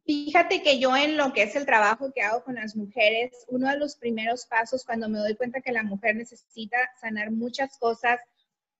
Fíjate 0.05 0.63
que 0.63 0.81
yo 0.81 0.97
en 0.97 1.17
lo 1.17 1.33
que 1.33 1.45
es 1.45 1.55
el 1.55 1.65
trabajo 1.65 2.13
que 2.13 2.23
hago 2.23 2.43
con 2.43 2.57
las 2.57 2.75
mujeres, 2.75 3.31
uno 3.49 3.69
de 3.71 3.79
los 3.79 3.97
primeros 3.97 4.47
pasos 4.47 4.85
cuando 4.85 5.09
me 5.09 5.19
doy 5.19 5.37
cuenta 5.37 5.61
que 5.61 5.71
la 5.71 5.85
mujer 5.85 6.17
necesita 6.17 6.77
sanar 7.01 7.31
muchas 7.31 7.79
cosas, 7.79 8.21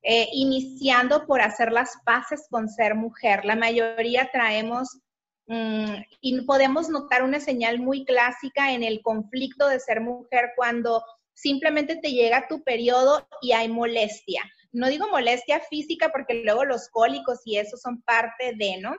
eh, 0.03 0.29
iniciando 0.33 1.27
por 1.27 1.41
hacer 1.41 1.71
las 1.71 1.93
paces 2.05 2.47
con 2.51 2.69
ser 2.69 2.95
mujer. 2.97 3.45
La 3.45 3.55
mayoría 3.55 4.29
traemos 4.33 4.99
mm, 5.47 5.95
y 6.21 6.41
podemos 6.43 6.89
notar 6.89 7.23
una 7.23 7.39
señal 7.39 7.79
muy 7.79 8.05
clásica 8.05 8.73
en 8.73 8.83
el 8.83 9.01
conflicto 9.03 9.69
de 9.69 9.79
ser 9.79 10.01
mujer 10.01 10.53
cuando 10.57 11.05
simplemente 11.35 11.97
te 11.97 12.11
llega 12.11 12.49
tu 12.49 12.65
periodo 12.65 13.29
y 13.41 13.53
hay 13.53 13.69
molestia. 13.69 14.43
No 14.73 14.89
digo 14.89 15.09
molestia 15.09 15.61
física 15.61 16.11
porque 16.11 16.43
luego 16.43 16.65
los 16.65 16.89
cólicos 16.89 17.41
y 17.45 17.59
eso 17.59 17.77
son 17.77 18.03
parte 18.03 18.55
de, 18.57 18.79
¿no? 18.81 18.97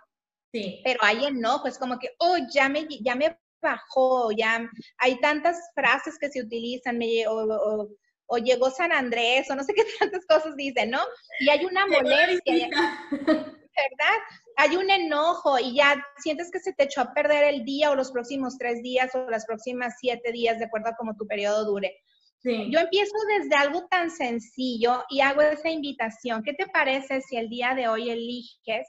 Sí. 0.54 0.82
Pero 0.84 1.00
hay 1.02 1.26
enojo, 1.26 1.68
es 1.68 1.80
como 1.80 2.00
que, 2.00 2.12
oh, 2.20 2.38
ya 2.54 2.70
me, 2.70 2.88
ya 3.02 3.16
me 3.16 3.38
bajó, 3.62 4.32
ya 4.32 4.70
hay 5.00 5.20
tantas 5.20 5.58
frases 5.74 6.18
que 6.20 6.30
se 6.30 6.42
utilizan, 6.42 6.98
me, 6.98 7.28
o, 7.28 7.34
o 7.34 7.89
llegó 8.43 8.69
San 8.69 8.91
Andrés, 8.91 9.49
o 9.49 9.55
no 9.55 9.63
sé 9.63 9.73
qué 9.73 9.83
tantas 9.99 10.25
cosas 10.25 10.55
dicen, 10.55 10.91
¿no? 10.91 10.99
Y 11.39 11.49
hay 11.49 11.65
una 11.65 11.86
molestia, 11.88 12.69
¿verdad? 13.12 14.17
Hay 14.57 14.75
un 14.75 14.89
enojo 14.89 15.57
y 15.59 15.75
ya 15.75 16.05
sientes 16.17 16.51
que 16.51 16.59
se 16.59 16.73
te 16.73 16.83
echó 16.83 17.01
a 17.01 17.13
perder 17.13 17.43
el 17.45 17.65
día 17.65 17.91
o 17.91 17.95
los 17.95 18.12
próximos 18.12 18.57
tres 18.57 18.81
días 18.83 19.13
o 19.15 19.29
las 19.29 19.45
próximas 19.45 19.95
siete 19.99 20.31
días, 20.31 20.59
de 20.59 20.65
acuerdo 20.65 20.89
a 20.89 20.95
cómo 20.95 21.15
tu 21.15 21.27
periodo 21.27 21.65
dure. 21.65 21.95
Sí. 22.39 22.69
Yo 22.69 22.79
empiezo 22.79 23.13
desde 23.39 23.55
algo 23.55 23.88
tan 23.88 24.12
sencillo 24.12 25.03
y 25.09 25.21
hago 25.21 25.41
esa 25.41 25.69
invitación. 25.69 26.43
¿Qué 26.43 26.53
te 26.53 26.67
parece 26.67 27.21
si 27.21 27.38
el 27.38 27.49
día 27.49 27.73
de 27.73 27.88
hoy 27.88 28.09
eliges 28.09 28.88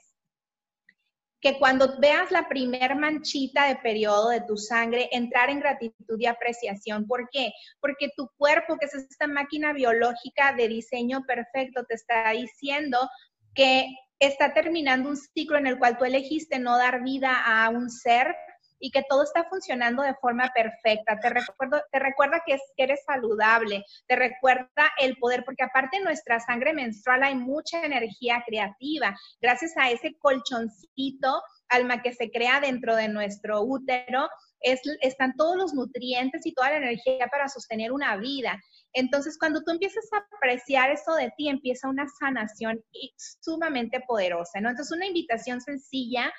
que 1.45 1.59
cuando 1.59 1.99
veas 1.99 2.31
la 2.31 2.49
primer 2.49 2.95
manchita 2.95 3.67
de 3.67 3.75
periodo 3.75 4.29
de 4.29 4.41
tu 4.41 4.57
sangre, 4.57 5.09
entrar 5.11 5.51
en 5.51 5.59
gratitud 5.59 6.19
y 6.19 6.25
apreciación. 6.25 7.05
¿Por 7.05 7.29
qué? 7.31 7.51
Porque 7.79 8.09
tu 8.17 8.31
cuerpo, 8.35 8.77
que 8.79 8.87
es 8.87 8.95
esta 8.95 9.27
máquina 9.27 9.71
biológica 9.71 10.53
de 10.53 10.67
diseño 10.67 11.23
perfecto, 11.27 11.83
te 11.83 11.93
está 11.93 12.31
diciendo 12.31 12.97
que 13.53 13.85
está 14.17 14.55
terminando 14.55 15.09
un 15.09 15.17
ciclo 15.17 15.59
en 15.59 15.67
el 15.67 15.77
cual 15.77 15.99
tú 15.99 16.05
elegiste 16.05 16.57
no 16.57 16.79
dar 16.79 17.03
vida 17.03 17.39
a 17.45 17.69
un 17.69 17.91
ser 17.91 18.35
y 18.79 18.91
que 18.91 19.03
todo 19.09 19.23
está 19.23 19.45
funcionando 19.49 20.03
de 20.03 20.15
forma 20.15 20.51
perfecta. 20.53 21.19
Te, 21.19 21.29
recuerdo, 21.29 21.81
te 21.91 21.99
recuerda 21.99 22.41
que, 22.45 22.57
eres 22.77 23.03
saludable, 23.05 23.83
te 24.07 24.15
recuerda 24.15 24.91
el 24.99 25.17
poder, 25.17 25.43
porque 25.45 25.63
aparte 25.63 25.97
en 25.97 26.03
nuestra 26.03 26.39
sangre 26.39 26.73
menstrual 26.73 27.23
hay 27.23 27.35
mucha 27.35 27.83
energía 27.83 28.43
creativa. 28.45 29.15
Gracias 29.41 29.73
a 29.77 29.89
ese 29.89 30.15
colchoncito, 30.19 31.41
alma 31.69 32.01
que 32.01 32.13
se 32.13 32.29
crea 32.31 32.59
dentro 32.59 32.95
de 32.95 33.07
nuestro 33.07 33.61
útero, 33.61 34.29
es, 34.61 34.81
están 35.01 35.35
todos 35.35 35.57
los 35.57 35.73
nutrientes 35.73 36.45
y 36.45 36.53
toda 36.53 36.71
la 36.71 36.77
energía 36.77 37.27
para 37.27 37.47
sostener 37.47 37.91
una 37.91 38.17
vida. 38.17 38.59
Entonces, 38.93 39.37
cuando 39.37 39.61
tú 39.63 39.71
empiezas 39.71 40.05
a 40.13 40.25
apreciar 40.37 40.89
eso 40.89 41.13
de 41.15 41.31
ti, 41.37 41.49
empieza 41.49 41.89
una 41.89 42.07
sanación 42.19 42.83
sumamente 43.41 44.01
poderosa, 44.07 44.61
¿no? 44.61 44.69
Entonces, 44.69 44.95
una 44.95 45.05
invitación 45.05 45.61
sencilla 45.61 46.31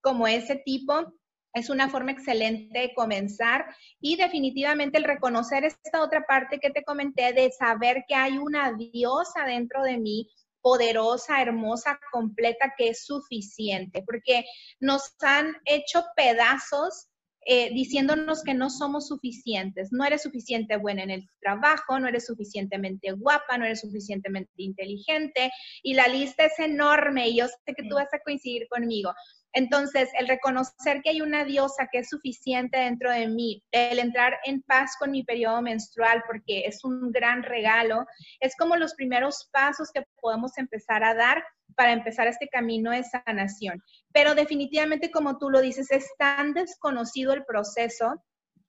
como 0.00 0.26
ese 0.26 0.56
tipo 0.64 1.12
es 1.54 1.70
una 1.70 1.88
forma 1.88 2.12
excelente 2.12 2.78
de 2.78 2.94
comenzar 2.94 3.66
y 4.00 4.16
definitivamente 4.16 4.98
el 4.98 5.04
reconocer 5.04 5.64
esta 5.64 6.02
otra 6.02 6.24
parte 6.26 6.58
que 6.60 6.70
te 6.70 6.84
comenté 6.84 7.32
de 7.32 7.50
saber 7.50 8.04
que 8.06 8.14
hay 8.14 8.38
una 8.38 8.72
diosa 8.72 9.44
dentro 9.44 9.82
de 9.82 9.98
mí 9.98 10.30
poderosa, 10.60 11.40
hermosa, 11.40 11.98
completa, 12.12 12.74
que 12.76 12.88
es 12.88 13.06
suficiente, 13.06 14.02
porque 14.04 14.44
nos 14.80 15.14
han 15.22 15.56
hecho 15.64 16.04
pedazos 16.16 17.08
eh, 17.50 17.70
diciéndonos 17.72 18.42
que 18.42 18.52
no 18.52 18.68
somos 18.68 19.08
suficientes. 19.08 19.88
No 19.90 20.04
eres 20.04 20.22
suficiente 20.22 20.76
buena 20.76 21.04
en 21.04 21.10
el 21.10 21.30
trabajo, 21.40 21.98
no 21.98 22.06
eres 22.06 22.26
suficientemente 22.26 23.12
guapa, 23.12 23.56
no 23.56 23.64
eres 23.64 23.80
suficientemente 23.80 24.52
inteligente 24.56 25.50
y 25.82 25.94
la 25.94 26.08
lista 26.08 26.44
es 26.44 26.58
enorme 26.58 27.28
y 27.28 27.38
yo 27.38 27.46
sé 27.46 27.74
que 27.74 27.88
tú 27.88 27.94
vas 27.94 28.12
a 28.12 28.18
coincidir 28.18 28.68
conmigo. 28.68 29.14
Entonces, 29.52 30.10
el 30.18 30.28
reconocer 30.28 31.00
que 31.02 31.10
hay 31.10 31.20
una 31.20 31.44
diosa 31.44 31.88
que 31.90 31.98
es 31.98 32.08
suficiente 32.08 32.78
dentro 32.78 33.10
de 33.10 33.28
mí, 33.28 33.62
el 33.72 33.98
entrar 33.98 34.38
en 34.44 34.62
paz 34.62 34.92
con 34.98 35.10
mi 35.10 35.24
periodo 35.24 35.62
menstrual, 35.62 36.22
porque 36.26 36.64
es 36.66 36.84
un 36.84 37.10
gran 37.10 37.42
regalo, 37.42 38.06
es 38.40 38.54
como 38.56 38.76
los 38.76 38.94
primeros 38.94 39.48
pasos 39.52 39.90
que 39.92 40.04
podemos 40.20 40.56
empezar 40.58 41.02
a 41.02 41.14
dar 41.14 41.42
para 41.76 41.92
empezar 41.92 42.26
este 42.26 42.48
camino 42.48 42.90
de 42.90 43.04
sanación. 43.04 43.82
Pero 44.12 44.34
definitivamente, 44.34 45.10
como 45.10 45.38
tú 45.38 45.50
lo 45.50 45.60
dices, 45.60 45.90
es 45.90 46.06
tan 46.18 46.52
desconocido 46.52 47.32
el 47.32 47.44
proceso 47.44 48.22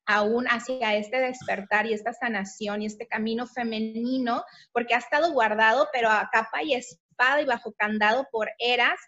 aún 0.06 0.48
hacia 0.48 0.96
este 0.96 1.20
despertar 1.20 1.86
y 1.86 1.94
esta 1.94 2.14
sanación 2.14 2.82
y 2.82 2.88
este 2.88 3.08
camino 3.08 3.46
femenino, 3.46 4.44
porque 4.72 4.96
ha 4.96 4.98
estado 4.98 5.32
guardado, 5.34 5.88
pero 5.94 6.10
a 6.10 6.30
capa 6.32 6.64
y 6.64 6.74
espada 6.74 7.42
y 7.42 7.46
bajo 7.46 7.74
candado 7.74 8.28
por 8.32 8.50
eras, 8.58 9.00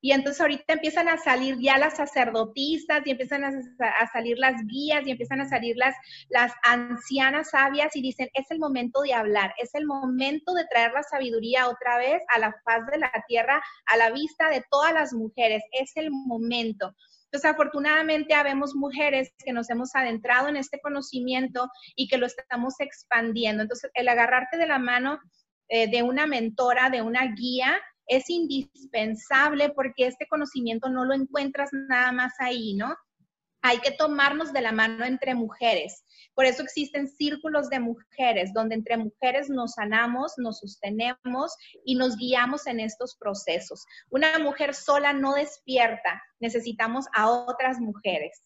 y 0.00 0.12
entonces 0.12 0.40
ahorita 0.40 0.74
empiezan 0.74 1.08
a 1.08 1.18
salir 1.18 1.56
ya 1.58 1.76
las 1.76 1.96
sacerdotisas 1.96 3.02
y 3.04 3.10
empiezan 3.10 3.44
a, 3.44 4.12
salir 4.12 4.38
las 4.38 4.54
guías 4.66 5.04
y 5.06 5.10
empiezan 5.10 5.40
a 5.40 5.48
salir 5.48 5.76
las, 5.76 5.94
las 6.28 6.52
ancianas 6.62 7.50
sabias 7.50 7.96
y 7.96 8.02
dicen, 8.02 8.28
es 8.34 8.50
el 8.50 8.60
momento 8.60 9.00
de 9.00 9.14
hablar, 9.14 9.54
es 9.58 9.74
el 9.74 9.86
momento 9.86 10.54
de 10.54 10.66
traer 10.66 10.92
la 10.92 11.02
sabiduría 11.02 11.68
otra 11.68 11.98
vez 11.98 12.22
a 12.28 12.38
la 12.38 12.54
faz 12.64 12.86
de 12.86 12.98
la 12.98 13.12
tierra, 13.26 13.62
a 13.86 13.96
la 13.96 14.10
vista 14.10 14.50
de 14.50 14.64
todas 14.70 14.92
las 14.92 15.12
mujeres, 15.12 15.62
es 15.72 15.90
el 15.96 16.10
momento. 16.10 16.94
Entonces, 17.24 17.50
afortunadamente, 17.50 18.32
habemos 18.34 18.74
mujeres 18.74 19.34
que 19.44 19.52
nos 19.52 19.68
hemos 19.68 19.94
adentrado 19.94 20.48
en 20.48 20.56
este 20.56 20.80
conocimiento 20.80 21.68
y 21.94 22.08
que 22.08 22.16
lo 22.16 22.24
estamos 22.24 22.74
expandiendo. 22.78 23.62
Entonces, 23.62 23.90
el 23.92 24.08
agarrarte 24.08 24.56
de 24.56 24.66
la 24.66 24.78
mano 24.78 25.18
eh, 25.68 25.90
de 25.90 26.02
una 26.02 26.26
mentora, 26.26 26.88
de 26.88 27.02
una 27.02 27.26
guía, 27.34 27.78
es 28.08 28.28
indispensable 28.30 29.70
porque 29.70 30.06
este 30.06 30.26
conocimiento 30.26 30.88
no 30.88 31.04
lo 31.04 31.14
encuentras 31.14 31.70
nada 31.72 32.12
más 32.12 32.32
ahí, 32.38 32.74
¿no? 32.74 32.96
Hay 33.60 33.78
que 33.78 33.90
tomarnos 33.90 34.52
de 34.52 34.60
la 34.60 34.72
mano 34.72 35.04
entre 35.04 35.34
mujeres. 35.34 36.04
Por 36.34 36.44
eso 36.44 36.62
existen 36.62 37.08
círculos 37.08 37.68
de 37.68 37.80
mujeres, 37.80 38.52
donde 38.54 38.76
entre 38.76 38.96
mujeres 38.96 39.50
nos 39.50 39.72
sanamos, 39.72 40.34
nos 40.36 40.60
sostenemos 40.60 41.54
y 41.84 41.96
nos 41.96 42.16
guiamos 42.16 42.66
en 42.66 42.80
estos 42.80 43.16
procesos. 43.16 43.84
Una 44.10 44.38
mujer 44.38 44.74
sola 44.74 45.12
no 45.12 45.34
despierta, 45.34 46.22
necesitamos 46.40 47.06
a 47.14 47.28
otras 47.28 47.80
mujeres. 47.80 48.42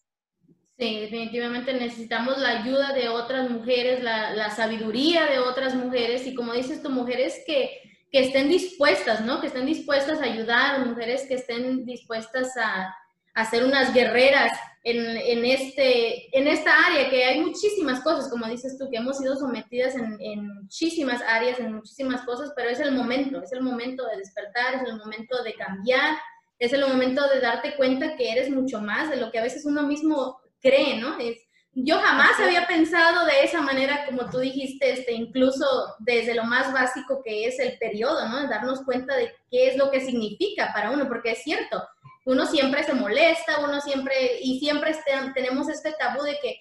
Sí, 0.77 1.01
definitivamente 1.01 1.71
necesitamos 1.73 2.39
la 2.39 2.61
ayuda 2.61 2.93
de 2.93 3.07
otras 3.07 3.49
mujeres, 3.49 4.01
la, 4.01 4.49
sabiduría 4.49 5.27
de 5.27 5.37
otras 5.37 5.75
mujeres 5.75 6.25
y 6.25 6.33
como 6.33 6.53
dices 6.53 6.81
tú, 6.81 6.89
mujeres 6.89 7.43
que 7.45 7.79
que 8.13 8.19
estén 8.19 8.47
dispuestas, 8.47 9.25
¿no? 9.25 9.41
Que 9.41 9.47
estén 9.47 9.65
dispuestas 9.65 10.21
a 10.21 10.25
ayudar, 10.25 10.85
mujeres 10.85 11.25
que 11.27 11.33
estén 11.33 11.83
dispuestas 11.83 12.55
a, 12.57 12.95
a 13.33 13.49
ser 13.49 13.65
unas 13.65 13.91
guerreras 13.91 14.51
en, 14.83 15.17
en, 15.17 15.43
este, 15.45 16.37
en 16.37 16.47
esta 16.47 16.85
área, 16.85 17.09
que 17.09 17.25
hay 17.25 17.41
muchísimas 17.41 18.01
cosas, 18.01 18.29
como 18.29 18.45
dices 18.45 18.77
tú, 18.77 18.87
que 18.91 18.97
hemos 18.97 19.17
sido 19.17 19.35
sometidas 19.35 19.95
en, 19.95 20.15
en, 20.19 20.47
muchísimas 20.47 21.23
áreas, 21.23 21.59
en 21.59 21.73
muchísimas 21.73 22.21
cosas, 22.21 22.53
pero 22.55 22.69
es 22.69 22.79
el 22.79 22.91
momento, 22.91 23.41
es 23.41 23.51
el 23.51 23.61
momento 23.61 24.05
de 24.05 24.17
despertar, 24.17 24.75
es 24.75 24.83
el 24.83 24.97
momento 24.97 25.41
de 25.41 25.55
cambiar, 25.55 26.15
es 26.59 26.71
el 26.71 26.87
momento 26.87 27.27
de 27.29 27.39
darte 27.39 27.75
cuenta 27.75 28.15
que 28.15 28.31
eres 28.31 28.47
mucho 28.51 28.79
más 28.79 29.09
de 29.09 29.15
lo 29.15 29.31
que 29.31 29.39
a 29.39 29.43
veces 29.43 29.65
uno 29.65 29.87
mismo 29.87 30.37
cree, 30.61 30.99
¿no? 30.99 31.17
Es, 31.17 31.42
yo 31.75 31.99
jamás 31.99 32.39
había 32.39 32.67
pensado 32.67 33.25
de 33.25 33.43
esa 33.43 33.61
manera, 33.61 34.05
como 34.05 34.29
tú 34.29 34.39
dijiste, 34.39 34.91
este, 34.91 35.13
incluso 35.13 35.65
desde 35.99 36.35
lo 36.35 36.43
más 36.43 36.71
básico 36.71 37.21
que 37.23 37.47
es 37.47 37.59
el 37.59 37.77
periodo, 37.79 38.27
¿no? 38.29 38.47
Darnos 38.47 38.83
cuenta 38.83 39.15
de 39.15 39.33
qué 39.49 39.69
es 39.69 39.77
lo 39.77 39.89
que 39.89 40.01
significa 40.01 40.71
para 40.71 40.91
uno, 40.91 41.07
porque 41.07 41.31
es 41.31 41.43
cierto, 41.43 41.83
uno 42.25 42.45
siempre 42.45 42.83
se 42.83 42.93
molesta, 42.93 43.59
uno 43.59 43.81
siempre, 43.81 44.39
y 44.41 44.59
siempre 44.59 44.91
este, 44.91 45.11
tenemos 45.33 45.67
este 45.67 45.93
tabú 45.93 46.21
de 46.21 46.37
que, 46.39 46.57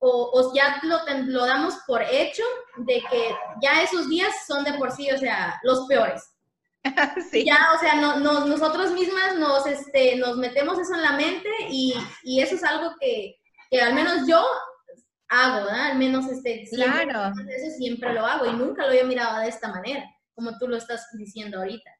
o, 0.00 0.52
ya 0.54 0.80
lo, 0.82 0.98
lo, 1.26 1.46
damos 1.46 1.74
por 1.86 2.02
hecho, 2.02 2.42
de 2.76 3.02
que 3.08 3.34
ya 3.62 3.82
esos 3.82 4.08
días 4.08 4.30
son 4.46 4.64
de 4.64 4.74
por 4.74 4.92
sí, 4.92 5.10
o 5.10 5.18
sea, 5.18 5.58
los 5.62 5.86
peores. 5.86 6.22
Sí. 7.30 7.44
Ya, 7.44 7.72
o 7.74 7.80
sea, 7.80 7.96
no, 7.96 8.46
nosotros 8.46 8.92
mismas 8.92 9.36
nos, 9.36 9.66
este, 9.66 10.14
nos 10.16 10.36
metemos 10.36 10.78
eso 10.78 10.94
en 10.94 11.02
la 11.02 11.12
mente 11.12 11.48
y, 11.68 11.94
y 12.22 12.40
eso 12.40 12.54
es 12.54 12.62
algo 12.62 12.94
que 13.00 13.36
que 13.76 13.82
al 13.82 13.94
menos 13.94 14.26
yo 14.26 14.42
hago, 15.28 15.66
¿verdad? 15.66 15.90
Al 15.90 15.98
menos 15.98 16.26
este, 16.28 16.64
claro. 16.70 17.34
eso 17.46 17.76
siempre 17.76 18.14
lo 18.14 18.24
hago 18.24 18.46
y 18.46 18.54
nunca 18.54 18.84
lo 18.84 18.88
había 18.88 19.04
mirado 19.04 19.40
de 19.40 19.48
esta 19.48 19.68
manera, 19.68 20.02
como 20.34 20.56
tú 20.58 20.66
lo 20.66 20.76
estás 20.76 21.06
diciendo 21.18 21.58
ahorita. 21.58 21.90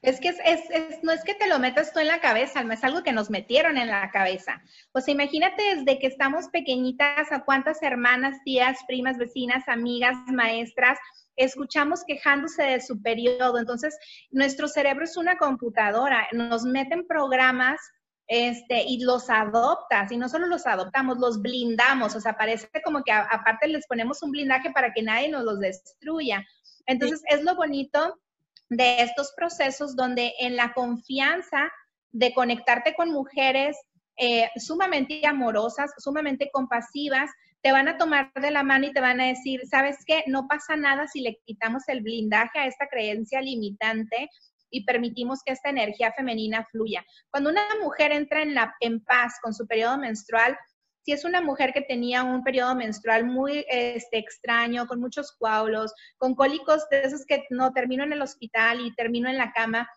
Es 0.00 0.20
que 0.20 0.28
es, 0.28 0.38
es, 0.70 1.02
no 1.02 1.12
es 1.12 1.22
que 1.22 1.34
te 1.34 1.48
lo 1.48 1.58
metas 1.58 1.92
tú 1.92 1.98
en 1.98 2.06
la 2.06 2.20
cabeza, 2.20 2.62
es 2.62 2.84
algo 2.84 3.02
que 3.02 3.12
nos 3.12 3.28
metieron 3.28 3.76
en 3.76 3.88
la 3.88 4.10
cabeza. 4.10 4.62
Pues 4.92 5.06
imagínate 5.08 5.74
desde 5.74 5.98
que 5.98 6.06
estamos 6.06 6.48
pequeñitas 6.48 7.30
a 7.30 7.44
cuántas 7.44 7.82
hermanas, 7.82 8.36
tías, 8.44 8.78
primas, 8.86 9.18
vecinas, 9.18 9.68
amigas, 9.68 10.16
maestras, 10.32 10.98
escuchamos 11.34 12.04
quejándose 12.06 12.62
de 12.62 12.80
su 12.80 13.02
periodo. 13.02 13.58
Entonces, 13.58 13.98
nuestro 14.30 14.68
cerebro 14.68 15.04
es 15.04 15.16
una 15.18 15.36
computadora, 15.36 16.26
nos 16.32 16.64
meten 16.64 17.06
programas 17.06 17.80
este, 18.28 18.82
y 18.82 19.04
los 19.04 19.30
adoptas, 19.30 20.10
y 20.10 20.16
no 20.16 20.28
solo 20.28 20.46
los 20.46 20.66
adoptamos, 20.66 21.18
los 21.18 21.40
blindamos, 21.40 22.14
o 22.16 22.20
sea, 22.20 22.36
parece 22.36 22.68
como 22.84 23.02
que 23.04 23.12
aparte 23.12 23.68
les 23.68 23.86
ponemos 23.86 24.22
un 24.22 24.32
blindaje 24.32 24.70
para 24.70 24.92
que 24.92 25.02
nadie 25.02 25.28
nos 25.28 25.44
los 25.44 25.60
destruya. 25.60 26.44
Entonces, 26.86 27.22
es 27.28 27.42
lo 27.42 27.54
bonito 27.54 28.18
de 28.68 29.02
estos 29.02 29.32
procesos 29.36 29.94
donde 29.94 30.32
en 30.40 30.56
la 30.56 30.72
confianza 30.72 31.70
de 32.10 32.34
conectarte 32.34 32.94
con 32.94 33.10
mujeres 33.10 33.76
eh, 34.16 34.48
sumamente 34.56 35.24
amorosas, 35.26 35.92
sumamente 35.98 36.50
compasivas, 36.52 37.30
te 37.60 37.72
van 37.72 37.88
a 37.88 37.98
tomar 37.98 38.32
de 38.32 38.50
la 38.50 38.62
mano 38.62 38.86
y 38.86 38.92
te 38.92 39.00
van 39.00 39.20
a 39.20 39.26
decir, 39.26 39.60
¿sabes 39.68 39.98
qué? 40.06 40.24
No 40.26 40.46
pasa 40.48 40.76
nada 40.76 41.06
si 41.06 41.20
le 41.20 41.38
quitamos 41.44 41.82
el 41.88 42.02
blindaje 42.02 42.58
a 42.58 42.66
esta 42.66 42.88
creencia 42.88 43.40
limitante 43.40 44.30
y 44.70 44.84
permitimos 44.84 45.40
que 45.44 45.52
esta 45.52 45.70
energía 45.70 46.12
femenina 46.12 46.66
fluya. 46.70 47.04
Cuando 47.30 47.50
una 47.50 47.62
mujer 47.82 48.12
entra 48.12 48.42
en, 48.42 48.54
la, 48.54 48.74
en 48.80 49.02
paz 49.04 49.34
con 49.42 49.54
su 49.54 49.66
periodo 49.66 49.98
menstrual, 49.98 50.56
si 51.06 51.12
es 51.12 51.24
una 51.24 51.40
mujer 51.40 51.72
que 51.72 51.82
tenía 51.82 52.24
un 52.24 52.42
periodo 52.42 52.74
menstrual 52.74 53.24
muy 53.24 53.64
este, 53.68 54.18
extraño, 54.18 54.88
con 54.88 55.00
muchos 55.00 55.30
coágulos, 55.38 55.94
con 56.18 56.34
cólicos 56.34 56.88
de 56.90 57.02
esos 57.02 57.24
que 57.24 57.44
no 57.50 57.72
termino 57.72 58.02
en 58.02 58.12
el 58.12 58.22
hospital 58.22 58.80
y 58.80 58.94
termino 58.96 59.30
en 59.30 59.38
la 59.38 59.52
cama, 59.52 59.88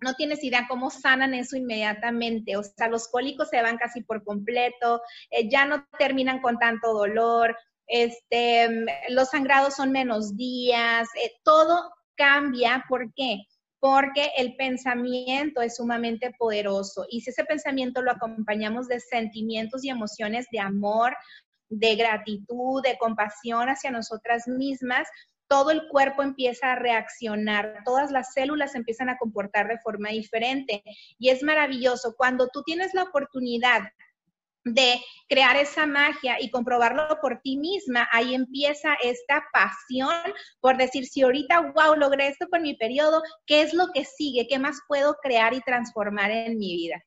no 0.00 0.14
tienes 0.14 0.44
idea 0.44 0.66
cómo 0.68 0.90
sanan 0.90 1.34
eso 1.34 1.56
inmediatamente. 1.56 2.56
O 2.56 2.62
sea, 2.62 2.88
los 2.88 3.08
cólicos 3.08 3.48
se 3.48 3.62
van 3.62 3.78
casi 3.78 4.04
por 4.04 4.22
completo, 4.22 5.02
eh, 5.30 5.48
ya 5.48 5.64
no 5.64 5.88
terminan 5.98 6.40
con 6.40 6.58
tanto 6.58 6.92
dolor, 6.92 7.56
este, 7.86 8.86
los 9.08 9.30
sangrados 9.30 9.74
son 9.74 9.90
menos 9.90 10.36
días, 10.36 11.08
eh, 11.22 11.32
todo 11.42 11.90
cambia. 12.14 12.84
¿Por 12.88 13.12
qué? 13.14 13.44
Porque 13.84 14.30
el 14.38 14.56
pensamiento 14.56 15.60
es 15.60 15.76
sumamente 15.76 16.34
poderoso. 16.38 17.04
Y 17.10 17.20
si 17.20 17.28
ese 17.28 17.44
pensamiento 17.44 18.00
lo 18.00 18.12
acompañamos 18.12 18.88
de 18.88 18.98
sentimientos 18.98 19.84
y 19.84 19.90
emociones 19.90 20.46
de 20.50 20.58
amor, 20.58 21.14
de 21.68 21.94
gratitud, 21.94 22.82
de 22.82 22.96
compasión 22.96 23.68
hacia 23.68 23.90
nosotras 23.90 24.48
mismas, 24.48 25.06
todo 25.48 25.70
el 25.70 25.86
cuerpo 25.88 26.22
empieza 26.22 26.72
a 26.72 26.76
reaccionar, 26.76 27.82
todas 27.84 28.10
las 28.10 28.32
células 28.32 28.74
empiezan 28.74 29.10
a 29.10 29.18
comportar 29.18 29.68
de 29.68 29.78
forma 29.80 30.08
diferente. 30.08 30.82
Y 31.18 31.28
es 31.28 31.42
maravilloso 31.42 32.14
cuando 32.16 32.48
tú 32.54 32.62
tienes 32.62 32.94
la 32.94 33.02
oportunidad 33.02 33.82
de 34.64 35.00
crear 35.28 35.56
esa 35.56 35.86
magia 35.86 36.36
y 36.40 36.50
comprobarlo 36.50 37.06
por 37.20 37.40
ti 37.42 37.56
misma, 37.56 38.08
ahí 38.12 38.34
empieza 38.34 38.94
esta 39.02 39.44
pasión 39.52 40.14
por 40.60 40.76
decir, 40.76 41.06
si 41.06 41.22
ahorita, 41.22 41.72
wow, 41.74 41.94
logré 41.96 42.28
esto 42.28 42.46
con 42.48 42.62
mi 42.62 42.74
periodo, 42.74 43.22
¿qué 43.46 43.62
es 43.62 43.74
lo 43.74 43.88
que 43.92 44.04
sigue? 44.04 44.46
¿Qué 44.48 44.58
más 44.58 44.80
puedo 44.88 45.14
crear 45.22 45.54
y 45.54 45.60
transformar 45.60 46.30
en 46.30 46.58
mi 46.58 46.74
vida? 46.74 47.02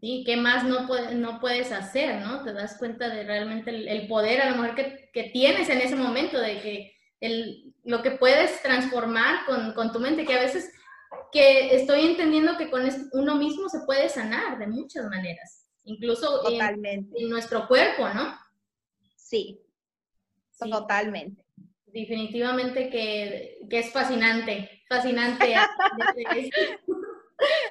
Sí, 0.00 0.24
¿qué 0.26 0.36
más 0.36 0.64
no, 0.64 0.86
no 1.14 1.40
puedes 1.40 1.72
hacer, 1.72 2.20
no? 2.20 2.44
Te 2.44 2.52
das 2.52 2.76
cuenta 2.78 3.08
de 3.08 3.24
realmente 3.24 3.70
el, 3.70 4.06
poder 4.08 4.42
a 4.42 4.50
lo 4.50 4.56
mejor 4.56 4.74
que, 4.76 5.10
que, 5.12 5.30
tienes 5.30 5.70
en 5.70 5.78
ese 5.78 5.96
momento, 5.96 6.38
de 6.38 6.60
que 6.60 6.92
el, 7.20 7.74
lo 7.82 8.02
que 8.02 8.10
puedes 8.10 8.62
transformar 8.62 9.46
con, 9.46 9.72
con 9.72 9.92
tu 9.92 10.00
mente, 10.00 10.26
que 10.26 10.34
a 10.34 10.42
veces 10.42 10.70
que 11.32 11.74
estoy 11.74 12.04
entendiendo 12.04 12.58
que 12.58 12.70
con 12.70 12.86
uno 13.12 13.36
mismo 13.36 13.68
se 13.70 13.80
puede 13.86 14.08
sanar 14.10 14.58
de 14.58 14.66
muchas 14.66 15.06
maneras 15.06 15.65
incluso 15.86 16.42
En, 16.48 17.08
nuestro 17.30 17.66
cuerpo, 17.66 18.08
¿no? 18.10 18.36
Sí, 19.16 19.60
totalmente. 20.58 21.42
Definitivamente 21.86 22.90
que, 22.90 23.58
es 23.70 23.92
fascinante, 23.92 24.82
fascinante. 24.88 25.54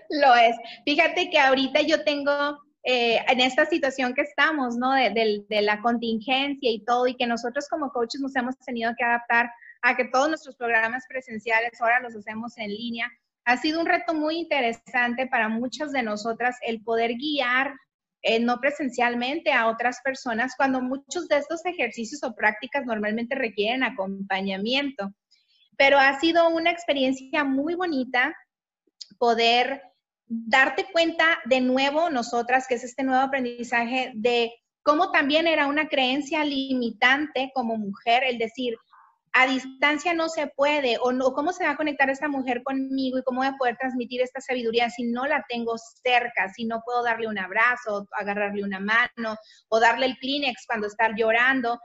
Lo 0.10 0.36
es. 0.36 0.56
Fíjate 0.86 1.30
que 1.30 1.40
ahorita 1.40 1.82
yo 1.82 2.04
tengo 2.04 2.60
eh, 2.84 3.20
en 3.28 3.40
esta 3.42 3.66
situación 3.66 4.14
que 4.14 4.22
estamos, 4.22 4.78
¿no? 4.78 4.94
De, 4.94 5.46
de, 5.48 5.62
la 5.62 5.82
contingencia 5.82 6.72
y 6.72 6.84
todo, 6.86 7.08
y 7.08 7.16
que 7.16 7.28
nosotros 7.28 7.68
como 7.70 7.92
coaches 7.92 8.22
nos 8.22 8.36
hemos 8.36 8.58
tenido 8.60 8.94
que 8.98 9.04
adaptar 9.04 9.52
a 9.82 9.96
que 9.96 10.06
todos 10.06 10.30
nuestros 10.30 10.56
programas 10.56 11.04
presenciales 11.08 11.80
ahora 11.82 12.00
los 12.00 12.16
hacemos 12.16 12.58
en 12.58 12.70
línea. 12.70 13.12
Ha 13.46 13.58
sido 13.58 13.80
un 13.80 13.86
reto 13.86 14.14
muy 14.14 14.38
interesante 14.38 15.28
para 15.28 15.50
muchas 15.50 15.92
de 15.92 16.02
nosotras 16.02 16.58
el 16.62 16.82
poder 16.84 17.14
guiar 17.14 17.76
eh, 18.28 18.40
no 18.40 18.60
presencialmente 18.60 19.52
a 19.52 19.68
otras 19.68 20.02
personas 20.04 20.56
cuando 20.58 20.82
muchos 20.82 21.28
de 21.28 21.38
estos 21.38 21.64
ejercicios 21.64 22.24
o 22.24 22.34
prácticas 22.34 22.84
normalmente 22.84 23.36
requieren 23.36 23.84
acompañamiento. 23.84 25.14
Pero 25.78 26.00
ha 26.00 26.20
sido 26.20 26.50
una 26.50 26.72
experiencia 26.72 27.44
muy 27.44 27.76
bonita 27.76 28.36
poder 29.20 29.80
darte 30.26 30.88
cuenta 30.92 31.38
de 31.46 31.62
nuevo, 31.62 32.10
nosotras, 32.10 32.66
que 32.68 32.76
es 32.76 32.84
este 32.84 33.04
nuevo 33.04 33.22
aprendizaje 33.22 34.12
de 34.16 34.52
cómo 34.82 35.12
también 35.12 35.46
era 35.46 35.68
una 35.68 35.88
creencia 35.88 36.44
limitante 36.44 37.52
como 37.54 37.78
mujer, 37.78 38.24
el 38.24 38.40
decir, 38.40 38.76
a 39.38 39.48
distancia 39.48 40.14
no 40.14 40.30
se 40.30 40.48
puede, 40.48 40.98
o 41.02 41.12
no, 41.12 41.34
cómo 41.34 41.52
se 41.52 41.66
va 41.66 41.72
a 41.72 41.76
conectar 41.76 42.10
esta 42.10 42.30
mujer 42.30 42.64
conmigo 42.64 43.20
y 43.20 43.24
cómo 43.24 43.40
voy 43.40 43.48
a 43.48 43.58
poder 43.58 43.76
transmitir 43.76 44.22
esta 44.22 44.40
sabiduría 44.40 44.90
si 44.90 45.04
no 45.04 45.26
la 45.28 45.44
tengo 45.50 45.76
cerca, 45.78 46.48
si 46.56 46.64
no 46.64 46.82
puedo 46.86 47.04
darle 47.04 47.28
un 47.28 47.38
abrazo, 47.38 48.08
agarrarle 48.14 48.64
una 48.64 48.80
mano, 48.80 49.36
o 49.68 49.80
darle 49.82 50.06
el 50.06 50.18
Kleenex 50.20 50.66
cuando 50.66 50.88
está 50.88 51.14
llorando. 51.14 51.78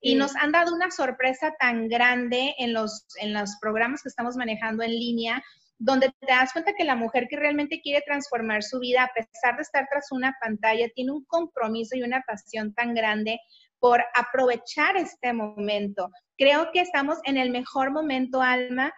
Y 0.00 0.14
nos 0.14 0.34
han 0.36 0.52
dado 0.52 0.74
una 0.74 0.90
sorpresa 0.90 1.52
tan 1.60 1.88
grande 1.88 2.54
en 2.56 2.72
los, 2.72 3.04
en 3.20 3.34
los 3.34 3.50
programas 3.60 4.02
que 4.02 4.08
estamos 4.08 4.36
manejando 4.36 4.82
en 4.82 4.92
línea, 4.92 5.42
donde 5.78 6.08
te 6.08 6.26
das 6.26 6.54
cuenta 6.54 6.72
que 6.72 6.84
la 6.84 6.96
mujer 6.96 7.26
que 7.28 7.36
realmente 7.36 7.82
quiere 7.82 8.02
transformar 8.06 8.62
su 8.62 8.78
vida, 8.78 9.04
a 9.04 9.12
pesar 9.12 9.56
de 9.56 9.62
estar 9.62 9.86
tras 9.90 10.10
una 10.10 10.34
pantalla, 10.40 10.88
tiene 10.94 11.12
un 11.12 11.24
compromiso 11.26 11.96
y 11.96 12.02
una 12.02 12.22
pasión 12.26 12.72
tan 12.72 12.94
grande 12.94 13.40
por 13.84 14.02
aprovechar 14.14 14.96
este 14.96 15.34
momento. 15.34 16.08
Creo 16.38 16.70
que 16.72 16.80
estamos 16.80 17.18
en 17.24 17.36
el 17.36 17.50
mejor 17.50 17.90
momento, 17.90 18.40
Alma, 18.40 18.90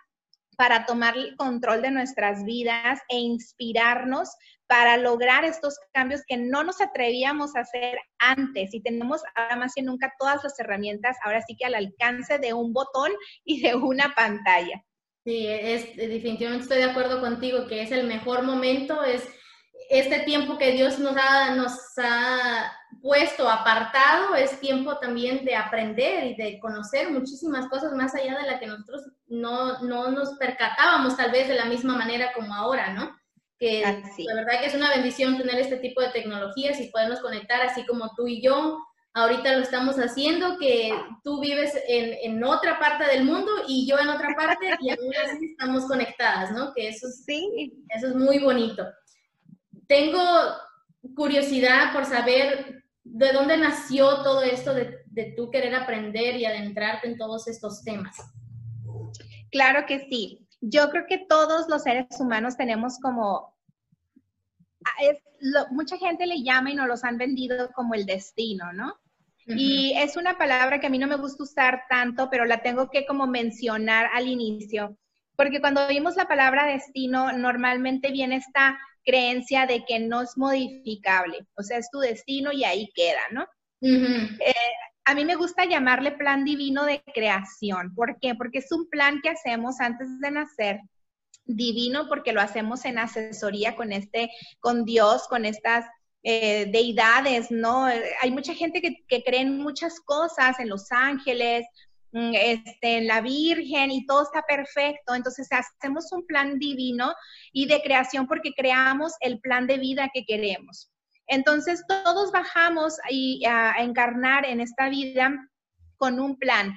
para 0.56 0.86
tomar 0.86 1.16
el 1.16 1.34
control 1.34 1.82
de 1.82 1.90
nuestras 1.90 2.44
vidas 2.44 3.00
e 3.08 3.16
inspirarnos 3.16 4.30
para 4.68 4.96
lograr 4.96 5.44
estos 5.44 5.76
cambios 5.92 6.22
que 6.28 6.36
no 6.36 6.62
nos 6.62 6.80
atrevíamos 6.80 7.56
a 7.56 7.62
hacer 7.62 7.98
antes 8.20 8.72
y 8.74 8.80
tenemos 8.80 9.22
ahora 9.34 9.56
más 9.56 9.72
que 9.74 9.82
nunca 9.82 10.14
todas 10.20 10.44
las 10.44 10.56
herramientas, 10.60 11.16
ahora 11.24 11.42
sí 11.42 11.56
que 11.58 11.66
al 11.66 11.74
alcance 11.74 12.38
de 12.38 12.52
un 12.52 12.72
botón 12.72 13.10
y 13.44 13.62
de 13.62 13.74
una 13.74 14.14
pantalla. 14.14 14.84
Sí, 15.24 15.48
es, 15.48 15.96
definitivamente 15.96 16.62
estoy 16.62 16.78
de 16.78 16.90
acuerdo 16.90 17.20
contigo 17.20 17.66
que 17.66 17.82
es 17.82 17.90
el 17.90 18.06
mejor 18.06 18.44
momento, 18.44 19.02
es 19.02 19.24
este 19.88 20.20
tiempo 20.20 20.58
que 20.58 20.72
Dios 20.72 20.98
nos 20.98 21.16
ha, 21.16 21.54
nos 21.54 21.72
ha 21.98 22.72
puesto 23.00 23.48
apartado, 23.48 24.34
es 24.34 24.58
tiempo 24.60 24.98
también 24.98 25.44
de 25.44 25.54
aprender 25.54 26.24
y 26.26 26.34
de 26.34 26.58
conocer 26.58 27.10
muchísimas 27.10 27.68
cosas 27.68 27.92
más 27.92 28.14
allá 28.14 28.38
de 28.38 28.46
la 28.46 28.58
que 28.58 28.66
nosotros 28.66 29.02
no, 29.28 29.82
no 29.82 30.10
nos 30.10 30.34
percatábamos 30.38 31.16
tal 31.16 31.30
vez 31.30 31.48
de 31.48 31.54
la 31.54 31.66
misma 31.66 31.96
manera 31.96 32.32
como 32.34 32.54
ahora, 32.54 32.92
¿no? 32.92 33.16
Que 33.58 33.80
la 33.82 34.34
verdad 34.34 34.60
que 34.60 34.66
es 34.66 34.74
una 34.74 34.90
bendición 34.90 35.38
tener 35.38 35.58
este 35.58 35.76
tipo 35.76 36.00
de 36.00 36.08
tecnologías 36.08 36.78
y 36.80 36.90
podernos 36.90 37.20
conectar 37.20 37.62
así 37.62 37.86
como 37.86 38.14
tú 38.14 38.26
y 38.26 38.42
yo. 38.42 38.78
Ahorita 39.14 39.56
lo 39.56 39.62
estamos 39.62 39.96
haciendo, 39.96 40.58
que 40.58 40.92
tú 41.24 41.40
vives 41.40 41.72
en, 41.88 42.34
en 42.34 42.44
otra 42.44 42.78
parte 42.78 43.06
del 43.06 43.24
mundo 43.24 43.50
y 43.66 43.88
yo 43.88 43.98
en 43.98 44.10
otra 44.10 44.34
parte 44.36 44.76
y 44.78 44.90
aún 44.90 45.12
así 45.24 45.52
estamos 45.52 45.86
conectadas, 45.86 46.50
¿no? 46.50 46.74
Que 46.74 46.88
eso 46.88 47.06
sí. 47.24 47.72
eso 47.94 48.08
es 48.08 48.14
muy 48.14 48.40
bonito 48.40 48.84
tengo 49.86 50.20
curiosidad 51.14 51.92
por 51.92 52.04
saber 52.04 52.76
¿De 53.08 53.32
dónde 53.32 53.56
nació 53.56 54.22
todo 54.24 54.42
esto 54.42 54.74
de, 54.74 54.98
de 55.06 55.32
tú 55.36 55.48
querer 55.48 55.74
aprender 55.76 56.34
y 56.36 56.44
adentrarte 56.44 57.06
en 57.06 57.16
todos 57.16 57.46
estos 57.46 57.84
temas? 57.84 58.16
Claro 59.52 59.86
que 59.86 60.00
sí. 60.10 60.44
Yo 60.60 60.90
creo 60.90 61.04
que 61.08 61.18
todos 61.18 61.68
los 61.68 61.84
seres 61.84 62.08
humanos 62.18 62.56
tenemos 62.56 62.98
como, 62.98 63.54
ah, 64.84 65.66
mucha 65.70 65.96
gente 65.98 66.26
le 66.26 66.42
llama 66.42 66.72
y 66.72 66.74
nos 66.74 66.88
los 66.88 67.04
han 67.04 67.16
vendido 67.16 67.70
como 67.74 67.94
el 67.94 68.06
destino, 68.06 68.72
¿no? 68.72 68.98
Y 69.46 69.92
es 69.96 70.16
una 70.16 70.36
palabra 70.36 70.80
que 70.80 70.88
a 70.88 70.90
mí 70.90 70.98
no 70.98 71.06
me 71.06 71.16
gusta 71.16 71.44
usar 71.44 71.84
tanto, 71.88 72.28
pero 72.28 72.44
la 72.44 72.62
tengo 72.62 72.90
que 72.90 73.06
como 73.06 73.28
mencionar 73.28 74.10
al 74.12 74.26
inicio, 74.26 74.98
porque 75.36 75.60
cuando 75.60 75.86
oímos 75.86 76.16
la 76.16 76.26
palabra 76.26 76.66
destino, 76.66 77.30
normalmente 77.30 78.10
viene 78.10 78.36
esta 78.36 78.76
creencia 79.06 79.66
de 79.66 79.84
que 79.84 80.00
no 80.00 80.20
es 80.20 80.36
modificable, 80.36 81.46
o 81.56 81.62
sea, 81.62 81.78
es 81.78 81.88
tu 81.90 82.00
destino 82.00 82.52
y 82.52 82.64
ahí 82.64 82.90
queda, 82.94 83.22
¿no? 83.30 83.46
Eh, 83.80 84.52
a 85.04 85.14
mí 85.14 85.24
me 85.24 85.36
gusta 85.36 85.64
llamarle 85.64 86.12
plan 86.12 86.44
divino 86.44 86.84
de 86.84 87.02
creación. 87.14 87.94
¿Por 87.94 88.18
qué? 88.20 88.34
Porque 88.34 88.58
es 88.58 88.72
un 88.72 88.88
plan 88.90 89.20
que 89.22 89.28
hacemos 89.28 89.80
antes 89.80 90.18
de 90.18 90.30
nacer, 90.32 90.80
divino 91.44 92.08
porque 92.08 92.32
lo 92.32 92.40
hacemos 92.40 92.84
en 92.84 92.98
asesoría 92.98 93.76
con 93.76 93.92
este, 93.92 94.30
con 94.58 94.84
Dios, 94.84 95.28
con 95.28 95.44
estas 95.44 95.86
eh, 96.24 96.66
deidades, 96.72 97.52
¿no? 97.52 97.84
Hay 97.84 98.32
mucha 98.32 98.52
gente 98.54 98.82
que, 98.82 99.04
que 99.06 99.22
cree 99.22 99.42
en 99.42 99.58
muchas 99.58 100.00
cosas, 100.00 100.58
en 100.58 100.68
los 100.68 100.90
ángeles, 100.90 101.64
este, 102.16 102.96
en 102.98 103.06
la 103.06 103.20
Virgen 103.20 103.90
y 103.90 104.06
todo 104.06 104.22
está 104.22 104.42
perfecto. 104.42 105.14
Entonces 105.14 105.48
hacemos 105.50 106.10
un 106.12 106.26
plan 106.26 106.58
divino 106.58 107.12
y 107.52 107.66
de 107.66 107.82
creación 107.82 108.26
porque 108.26 108.52
creamos 108.56 109.12
el 109.20 109.40
plan 109.40 109.66
de 109.66 109.78
vida 109.78 110.10
que 110.12 110.24
queremos. 110.24 110.90
Entonces 111.26 111.84
todos 111.88 112.32
bajamos 112.32 112.98
a 113.00 113.82
encarnar 113.82 114.46
en 114.46 114.60
esta 114.60 114.88
vida 114.88 115.34
con 115.96 116.20
un 116.20 116.38
plan. 116.38 116.76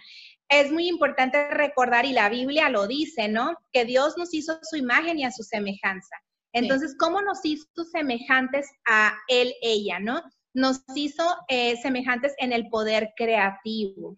Es 0.49 0.71
muy 0.71 0.87
importante 0.87 1.49
recordar, 1.51 2.05
y 2.05 2.13
la 2.13 2.29
Biblia 2.29 2.69
lo 2.69 2.87
dice, 2.87 3.27
¿no? 3.27 3.55
Que 3.71 3.85
Dios 3.85 4.17
nos 4.17 4.33
hizo 4.33 4.59
su 4.63 4.77
imagen 4.77 5.19
y 5.19 5.25
a 5.25 5.31
su 5.31 5.43
semejanza. 5.43 6.15
Entonces, 6.53 6.95
¿cómo 6.97 7.21
nos 7.21 7.39
hizo 7.43 7.67
semejantes 7.91 8.67
a 8.87 9.15
Él, 9.27 9.53
ella, 9.61 9.99
¿no? 9.99 10.23
Nos 10.55 10.81
hizo 10.95 11.23
eh, 11.47 11.77
semejantes 11.77 12.33
en 12.39 12.51
el 12.51 12.67
poder 12.69 13.13
creativo. 13.15 14.17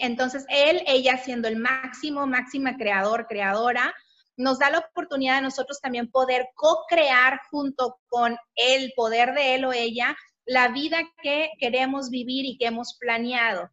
Entonces, 0.00 0.44
Él, 0.48 0.82
ella 0.86 1.18
siendo 1.18 1.48
el 1.48 1.56
máximo, 1.56 2.26
máxima 2.26 2.76
creador, 2.76 3.26
creadora, 3.26 3.94
nos 4.36 4.58
da 4.58 4.70
la 4.70 4.78
oportunidad 4.78 5.36
de 5.36 5.42
nosotros 5.42 5.80
también 5.80 6.10
poder 6.10 6.48
co-crear 6.54 7.40
junto 7.50 7.98
con 8.08 8.36
el 8.54 8.92
poder 8.96 9.34
de 9.34 9.54
él 9.54 9.64
o 9.64 9.72
ella 9.72 10.16
la 10.46 10.68
vida 10.68 10.98
que 11.22 11.50
queremos 11.58 12.10
vivir 12.10 12.44
y 12.44 12.56
que 12.56 12.66
hemos 12.66 12.96
planeado. 12.98 13.70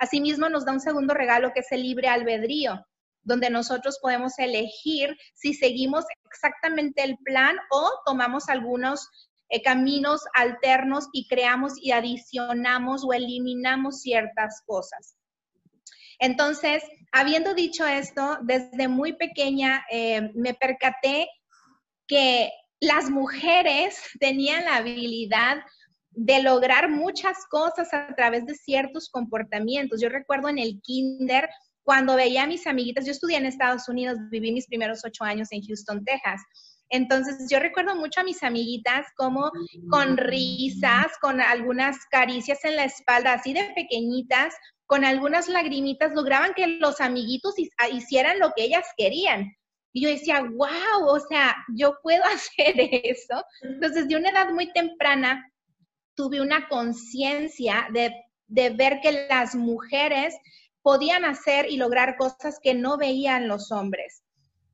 Asimismo, 0.00 0.48
nos 0.48 0.64
da 0.64 0.72
un 0.72 0.80
segundo 0.80 1.14
regalo 1.14 1.52
que 1.52 1.60
es 1.60 1.72
el 1.72 1.82
libre 1.82 2.08
albedrío, 2.08 2.84
donde 3.22 3.50
nosotros 3.50 3.98
podemos 4.02 4.38
elegir 4.38 5.16
si 5.34 5.54
seguimos 5.54 6.04
exactamente 6.24 7.02
el 7.02 7.16
plan 7.18 7.56
o 7.70 7.90
tomamos 8.04 8.48
algunos 8.48 9.08
eh, 9.48 9.62
caminos 9.62 10.22
alternos 10.34 11.08
y 11.12 11.26
creamos 11.28 11.74
y 11.80 11.92
adicionamos 11.92 13.04
o 13.04 13.12
eliminamos 13.12 14.00
ciertas 14.00 14.62
cosas. 14.66 15.16
Entonces, 16.22 16.84
habiendo 17.10 17.52
dicho 17.52 17.84
esto, 17.84 18.38
desde 18.42 18.86
muy 18.86 19.14
pequeña 19.14 19.84
eh, 19.90 20.30
me 20.36 20.54
percaté 20.54 21.28
que 22.06 22.48
las 22.80 23.10
mujeres 23.10 23.98
tenían 24.20 24.64
la 24.64 24.76
habilidad 24.76 25.58
de 26.12 26.40
lograr 26.42 26.88
muchas 26.88 27.38
cosas 27.50 27.92
a 27.92 28.14
través 28.14 28.46
de 28.46 28.54
ciertos 28.54 29.08
comportamientos. 29.10 30.00
Yo 30.00 30.10
recuerdo 30.10 30.48
en 30.48 30.58
el 30.58 30.80
kinder, 30.82 31.48
cuando 31.82 32.14
veía 32.14 32.44
a 32.44 32.46
mis 32.46 32.68
amiguitas, 32.68 33.04
yo 33.04 33.10
estudié 33.10 33.38
en 33.38 33.46
Estados 33.46 33.88
Unidos, 33.88 34.18
viví 34.30 34.52
mis 34.52 34.68
primeros 34.68 35.04
ocho 35.04 35.24
años 35.24 35.48
en 35.50 35.62
Houston, 35.62 36.04
Texas. 36.04 36.40
Entonces, 36.90 37.48
yo 37.50 37.58
recuerdo 37.58 37.96
mucho 37.96 38.20
a 38.20 38.24
mis 38.24 38.44
amiguitas 38.44 39.06
como 39.16 39.50
con 39.90 40.18
risas, 40.18 41.06
con 41.20 41.40
algunas 41.40 41.96
caricias 42.10 42.64
en 42.64 42.76
la 42.76 42.84
espalda, 42.84 43.32
así 43.32 43.54
de 43.54 43.72
pequeñitas, 43.74 44.54
con 44.86 45.04
algunas 45.04 45.48
lagrimitas 45.48 46.12
lograban 46.12 46.54
que 46.54 46.66
los 46.66 47.00
amiguitos 47.00 47.54
ah, 47.78 47.88
hicieran 47.88 48.38
lo 48.38 48.52
que 48.52 48.64
ellas 48.64 48.86
querían. 48.96 49.54
Y 49.92 50.02
yo 50.02 50.08
decía, 50.08 50.40
wow, 50.40 51.06
o 51.06 51.20
sea, 51.20 51.56
yo 51.74 51.98
puedo 52.02 52.22
hacer 52.24 52.74
eso. 52.76 53.44
Entonces, 53.62 54.08
de 54.08 54.16
una 54.16 54.30
edad 54.30 54.50
muy 54.50 54.72
temprana, 54.72 55.46
tuve 56.14 56.40
una 56.40 56.68
conciencia 56.68 57.88
de, 57.92 58.12
ver 58.48 59.00
que 59.00 59.26
las 59.30 59.54
mujeres 59.54 60.34
podían 60.82 61.24
hacer 61.24 61.70
y 61.70 61.76
lograr 61.76 62.16
cosas 62.16 62.58
que 62.62 62.74
no 62.74 62.98
veían 62.98 63.48
los 63.48 63.72
hombres. 63.72 64.22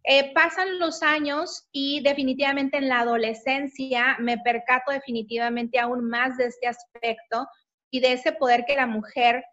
Eh, 0.04 0.32
pasan 0.32 0.78
los 0.78 1.02
años 1.02 1.68
y 1.70 2.00
definitivamente 2.00 2.78
en 2.78 2.88
la 2.88 3.00
adolescencia 3.00 4.16
me 4.18 4.38
percato 4.38 4.90
definitivamente 4.90 5.78
aún 5.78 6.08
más 6.08 6.36
de 6.38 6.46
este 6.46 6.66
aspecto 6.66 7.46
y 7.90 8.00
de 8.00 8.12
ese 8.12 8.32
poder 8.32 8.64
que 8.64 8.74
la 8.74 8.86
mujer 8.86 9.44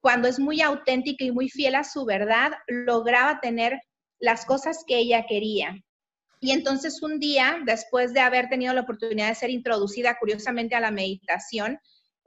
cuando 0.00 0.28
es 0.28 0.38
muy 0.38 0.60
auténtica 0.60 1.24
y 1.24 1.32
muy 1.32 1.48
fiel 1.48 1.74
a 1.74 1.84
su 1.84 2.04
verdad, 2.04 2.52
lograba 2.66 3.40
tener 3.40 3.80
las 4.20 4.44
cosas 4.44 4.84
que 4.86 4.96
ella 4.98 5.26
quería. 5.28 5.76
Y 6.40 6.52
entonces 6.52 7.02
un 7.02 7.18
día, 7.18 7.58
después 7.64 8.12
de 8.12 8.20
haber 8.20 8.48
tenido 8.48 8.72
la 8.72 8.82
oportunidad 8.82 9.28
de 9.28 9.34
ser 9.34 9.50
introducida 9.50 10.16
curiosamente 10.18 10.76
a 10.76 10.80
la 10.80 10.90
meditación, 10.90 11.80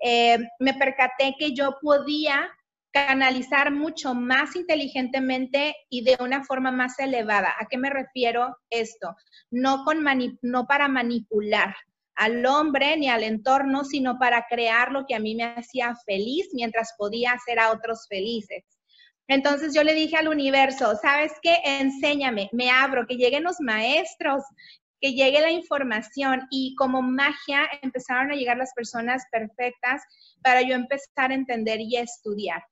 eh, 0.03 0.37
me 0.59 0.73
percaté 0.73 1.35
que 1.37 1.53
yo 1.53 1.77
podía 1.81 2.49
canalizar 2.91 3.71
mucho 3.71 4.13
más 4.13 4.55
inteligentemente 4.55 5.75
y 5.89 6.03
de 6.03 6.17
una 6.19 6.43
forma 6.43 6.71
más 6.71 6.99
elevada. 6.99 7.53
¿A 7.57 7.67
qué 7.67 7.77
me 7.77 7.89
refiero 7.89 8.57
esto? 8.69 9.15
No, 9.49 9.85
para 9.85 10.87
manipular, 10.89 11.73
al 12.21 12.45
hombre 12.45 12.97
ni 12.97 13.09
al 13.09 13.23
entorno, 13.23 13.83
sino 13.83 14.19
para 14.19 14.45
crear 14.47 14.91
lo 14.91 15.07
que 15.07 15.15
a 15.15 15.19
mí 15.19 15.33
me 15.33 15.55
hacía 15.55 15.95
feliz 16.05 16.49
mientras 16.53 16.93
podía 16.95 17.31
hacer 17.31 17.57
a 17.57 17.71
otros 17.71 18.05
felices. 18.07 18.63
Entonces 19.27 19.73
yo 19.73 19.83
le 19.83 19.95
dije 19.95 20.17
al 20.17 20.27
universo, 20.27 20.95
¿sabes 21.01 21.31
qué? 21.41 21.57
Enséñame, 21.63 22.47
me 22.51 22.69
abro, 22.69 23.07
que 23.07 23.15
lleguen 23.15 23.43
los 23.43 23.59
maestros, 23.59 24.43
que 24.99 25.13
llegue 25.13 25.41
la 25.41 25.49
información 25.49 26.47
y 26.51 26.75
como 26.75 27.01
magia 27.01 27.67
empezaron 27.81 28.31
a 28.31 28.35
llegar 28.35 28.57
las 28.57 28.73
personas 28.75 29.23
perfectas 29.31 30.03
para 30.43 30.61
yo 30.61 30.75
empezar 30.75 31.31
a 31.31 31.33
entender 31.33 31.81
y 31.81 31.97
a 31.97 32.03
estudiar. 32.03 32.63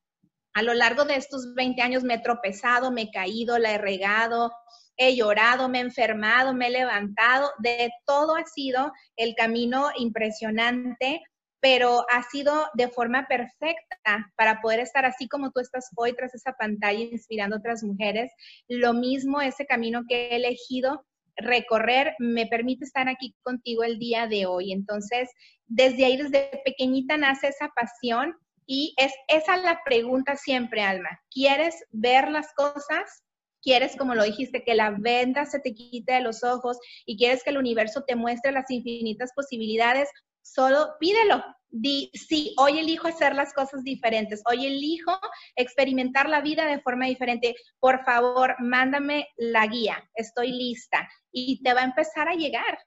A 0.53 0.61
lo 0.61 0.75
largo 0.75 1.05
de 1.05 1.15
estos 1.15 1.55
20 1.55 1.81
años 1.81 2.03
me 2.03 2.15
he 2.15 2.19
tropezado, 2.19 2.91
me 2.91 3.03
he 3.03 3.11
caído, 3.11 3.57
la 3.57 3.71
he 3.71 3.79
regado, 3.79 4.51
he 4.99 5.15
llorado, 5.15 5.69
me 5.69 5.79
he 5.79 5.81
enfermado, 5.81 6.53
me 6.53 6.67
he 6.67 6.71
levantado, 6.71 7.49
de 7.59 7.89
todo 8.05 8.35
ha 8.35 8.45
sido 8.45 8.91
el 9.15 9.33
camino 9.33 9.89
impresionante, 9.97 11.21
pero 11.61 12.05
ha 12.11 12.21
sido 12.23 12.67
de 12.73 12.89
forma 12.89 13.25
perfecta 13.25 14.31
para 14.35 14.59
poder 14.61 14.81
estar 14.81 15.05
así 15.05 15.29
como 15.29 15.51
tú 15.51 15.61
estás 15.61 15.89
hoy 15.95 16.13
tras 16.13 16.35
esa 16.35 16.51
pantalla 16.51 16.99
inspirando 16.99 17.55
a 17.55 17.59
otras 17.59 17.81
mujeres. 17.81 18.29
Lo 18.67 18.93
mismo, 18.93 19.39
ese 19.41 19.65
camino 19.65 20.03
que 20.07 20.31
he 20.31 20.35
elegido 20.35 21.05
recorrer 21.37 22.13
me 22.19 22.47
permite 22.47 22.83
estar 22.83 23.07
aquí 23.07 23.33
contigo 23.41 23.83
el 23.83 23.99
día 23.99 24.27
de 24.27 24.45
hoy. 24.47 24.73
Entonces, 24.73 25.29
desde 25.65 26.05
ahí, 26.05 26.17
desde 26.17 26.61
pequeñita 26.65 27.15
nace 27.15 27.47
esa 27.47 27.69
pasión 27.69 28.35
y 28.65 28.93
es 28.97 29.13
esa 29.29 29.55
la 29.55 29.79
pregunta 29.85 30.35
siempre, 30.35 30.81
Alma. 30.81 31.21
¿Quieres 31.31 31.85
ver 31.91 32.29
las 32.29 32.53
cosas? 32.53 33.23
Quieres, 33.61 33.95
como 33.95 34.15
lo 34.15 34.23
dijiste, 34.23 34.63
que 34.63 34.75
la 34.75 34.91
venda 34.91 35.45
se 35.45 35.59
te 35.59 35.73
quite 35.73 36.13
de 36.13 36.21
los 36.21 36.43
ojos 36.43 36.77
y 37.05 37.17
quieres 37.17 37.43
que 37.43 37.49
el 37.49 37.57
universo 37.57 38.03
te 38.07 38.15
muestre 38.15 38.51
las 38.51 38.69
infinitas 38.69 39.31
posibilidades, 39.35 40.09
solo 40.41 40.95
pídelo. 40.99 41.43
Di, 41.71 42.09
sí, 42.13 42.55
hoy 42.57 42.79
elijo 42.79 43.07
hacer 43.07 43.35
las 43.35 43.53
cosas 43.53 43.83
diferentes, 43.83 44.41
hoy 44.49 44.65
elijo 44.65 45.19
experimentar 45.55 46.27
la 46.27 46.41
vida 46.41 46.65
de 46.65 46.81
forma 46.81 47.05
diferente. 47.05 47.55
Por 47.79 48.03
favor, 48.03 48.55
mándame 48.59 49.27
la 49.37 49.67
guía, 49.67 50.03
estoy 50.15 50.51
lista 50.51 51.07
y 51.31 51.61
te 51.61 51.73
va 51.73 51.81
a 51.81 51.85
empezar 51.85 52.27
a 52.27 52.33
llegar. 52.33 52.79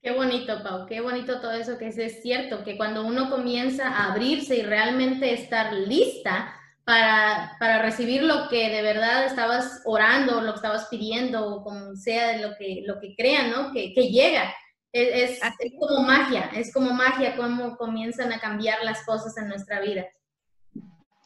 Qué 0.00 0.12
bonito, 0.12 0.62
Pau, 0.62 0.86
qué 0.86 1.00
bonito 1.00 1.40
todo 1.40 1.52
eso 1.52 1.76
que 1.76 1.88
es, 1.88 1.98
es 1.98 2.22
cierto, 2.22 2.62
que 2.62 2.76
cuando 2.76 3.04
uno 3.04 3.28
comienza 3.28 3.88
a 3.88 4.12
abrirse 4.12 4.56
y 4.56 4.62
realmente 4.62 5.32
estar 5.34 5.72
lista, 5.72 6.54
para, 6.88 7.82
recibir 7.82 8.22
lo 8.22 8.48
que 8.48 8.70
de 8.70 8.80
verdad 8.80 9.26
estabas 9.26 9.82
orando, 9.84 10.40
lo 10.40 10.52
que 10.52 10.56
estabas 10.56 10.86
pidiendo, 10.88 11.46
o 11.46 11.62
como 11.62 11.94
sea 11.94 12.38
lo 12.38 12.56
que, 12.56 12.82
lo 12.86 12.98
que 12.98 13.14
crean, 13.14 13.50
¿no? 13.50 13.72
Que, 13.72 13.90
llega. 13.90 14.54
Es, 14.90 15.38
es, 15.42 15.72
como 15.78 16.02
magia, 16.02 16.50
es 16.54 16.72
como 16.72 16.94
magia 16.94 17.36
cómo 17.36 17.76
comienzan 17.76 18.32
a 18.32 18.40
cambiar 18.40 18.82
las 18.84 19.04
cosas 19.04 19.36
en 19.36 19.48
nuestra 19.48 19.80
vida. 19.80 20.06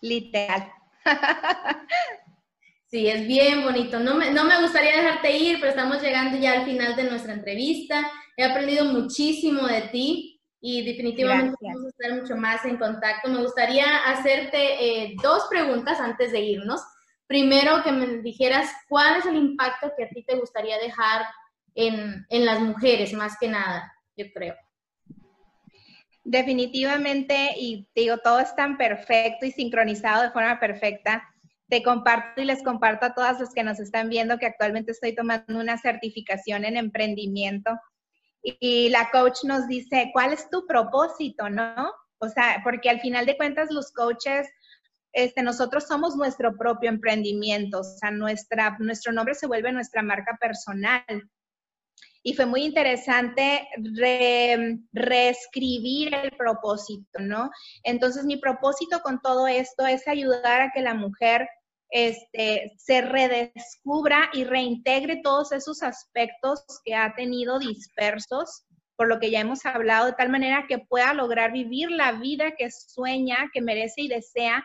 Literal. 0.01 0.73
Sí, 2.89 3.09
es 3.09 3.27
bien 3.27 3.63
bonito. 3.63 4.01
No 4.01 4.17
me, 4.17 4.31
no 4.33 4.45
me 4.45 4.61
gustaría 4.61 4.95
dejarte 4.95 5.35
ir, 5.39 5.61
pero 5.61 5.71
estamos 5.71 6.03
llegando 6.03 6.37
ya 6.37 6.53
al 6.53 6.67
final 6.67 6.95
de 6.95 7.05
nuestra 7.05 7.33
entrevista. 7.33 8.07
He 8.37 8.45
aprendido 8.45 8.85
muchísimo 8.85 9.67
de 9.67 9.81
ti. 9.83 10.32
Y 10.65 10.85
definitivamente 10.85 11.57
vamos 11.61 11.87
a 11.87 11.89
estar 11.89 12.21
mucho 12.21 12.37
más 12.37 12.65
en 12.65 12.77
contacto. 12.77 13.29
Me 13.29 13.43
gustaría 13.43 13.85
hacerte 14.07 15.03
eh, 15.03 15.17
dos 15.21 15.49
preguntas 15.51 15.99
antes 15.99 16.31
de 16.31 16.39
irnos. 16.39 16.81
Primero, 17.27 17.83
que 17.83 17.91
me 17.91 18.07
dijeras 18.19 18.71
cuál 18.89 19.17
es 19.17 19.27
el 19.27 19.37
impacto 19.37 19.91
que 19.97 20.05
a 20.05 20.09
ti 20.09 20.23
te 20.23 20.37
gustaría 20.37 20.79
dejar 20.79 21.27
en, 21.75 22.25
en 22.29 22.47
las 22.47 22.61
mujeres, 22.61 23.13
más 23.13 23.37
que 23.41 23.49
nada, 23.49 23.93
yo 24.17 24.27
creo. 24.33 24.55
Definitivamente, 26.23 27.55
y 27.59 27.89
digo, 27.97 28.19
todo 28.19 28.39
es 28.39 28.55
tan 28.55 28.79
perfecto 28.79 29.45
y 29.45 29.51
sincronizado 29.51 30.23
de 30.23 30.31
forma 30.31 30.61
perfecta. 30.61 31.29
Te 31.69 31.83
comparto 31.83 32.41
y 32.41 32.45
les 32.45 32.63
comparto 32.63 33.07
a 33.07 33.15
todas 33.15 33.41
los 33.41 33.53
que 33.53 33.65
nos 33.65 33.81
están 33.81 34.09
viendo 34.09 34.39
que 34.39 34.47
actualmente 34.47 34.93
estoy 34.93 35.13
tomando 35.13 35.59
una 35.59 35.77
certificación 35.77 36.65
en 36.65 36.77
emprendimiento 36.77 37.73
y 38.43 38.89
la 38.91 39.11
coach 39.11 39.45
nos 39.45 39.69
dice, 39.69 40.11
¿cuál 40.13 40.33
es 40.33 40.51
tu 40.51 40.67
propósito, 40.67 41.49
no? 41.49 41.93
O 42.19 42.29
sea, 42.29 42.61
porque 42.65 42.91
al 42.91 43.01
final 43.01 43.27
de 43.27 43.37
cuentas 43.37 43.71
los 43.71 43.93
coaches, 43.93 44.49
este, 45.13 45.43
nosotros 45.43 45.87
somos 45.87 46.17
nuestro 46.17 46.57
propio 46.57 46.89
emprendimiento, 46.89 47.81
o 47.81 47.85
sea, 47.85 48.11
nuestra, 48.11 48.77
nuestro 48.79 49.13
nombre 49.13 49.35
se 49.35 49.47
vuelve 49.47 49.73
nuestra 49.73 50.03
marca 50.03 50.37
personal. 50.41 51.05
Y 52.25 52.35
fue 52.35 52.47
muy 52.47 52.63
interesante 52.63 53.67
reescribir 54.93 56.15
el 56.15 56.31
propósito, 56.37 57.19
¿no? 57.19 57.51
Entonces, 57.83 58.25
mi 58.25 58.37
propósito 58.37 59.01
con 59.01 59.21
todo 59.21 59.49
esto 59.49 59.87
es 59.87 60.07
ayudar 60.07 60.61
a 60.61 60.71
que 60.73 60.83
la 60.83 60.95
mujer 60.95 61.49
este, 61.93 62.73
se 62.79 63.03
redescubra 63.03 64.31
y 64.33 64.45
reintegre 64.45 65.21
todos 65.23 65.53
esos 65.53 65.83
aspectos 65.83 66.65
que 66.85 66.95
ha 66.95 67.15
tenido 67.15 67.59
dispersos, 67.59 68.65
por 68.97 69.09
lo 69.09 69.21
que 69.21 69.31
ya 69.31 69.41
hemos 69.41 69.67
hablado, 69.67 70.07
de 70.07 70.15
tal 70.15 70.31
manera 70.31 70.65
que 70.67 70.79
pueda 70.79 71.13
lograr 71.13 71.53
vivir 71.53 71.91
la 71.91 72.13
vida 72.13 72.53
que 72.57 72.71
sueña, 72.71 73.51
que 73.53 73.61
merece 73.61 74.03
y 74.03 74.09
desea, 74.09 74.65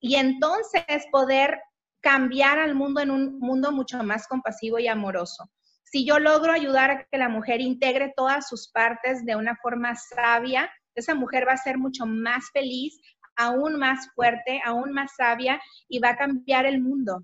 y 0.00 0.16
entonces 0.16 0.84
poder 1.10 1.58
cambiar 2.02 2.58
al 2.58 2.74
mundo 2.74 3.00
en 3.00 3.10
un 3.10 3.38
mundo 3.38 3.72
mucho 3.72 4.02
más 4.02 4.28
compasivo 4.28 4.78
y 4.78 4.86
amoroso. 4.86 5.50
Si 5.82 6.04
yo 6.04 6.18
logro 6.18 6.52
ayudar 6.52 6.90
a 6.90 7.04
que 7.04 7.16
la 7.16 7.30
mujer 7.30 7.62
integre 7.62 8.12
todas 8.14 8.48
sus 8.48 8.70
partes 8.70 9.24
de 9.24 9.34
una 9.34 9.56
forma 9.62 9.94
sabia, 9.96 10.70
esa 10.94 11.14
mujer 11.14 11.48
va 11.48 11.52
a 11.52 11.58
ser 11.58 11.78
mucho 11.78 12.04
más 12.04 12.50
feliz, 12.52 13.00
aún 13.36 13.76
más 13.76 14.08
fuerte, 14.14 14.60
aún 14.64 14.92
más 14.92 15.14
sabia 15.16 15.60
y 15.88 15.98
va 15.98 16.10
a 16.10 16.16
cambiar 16.16 16.66
el 16.66 16.80
mundo 16.80 17.22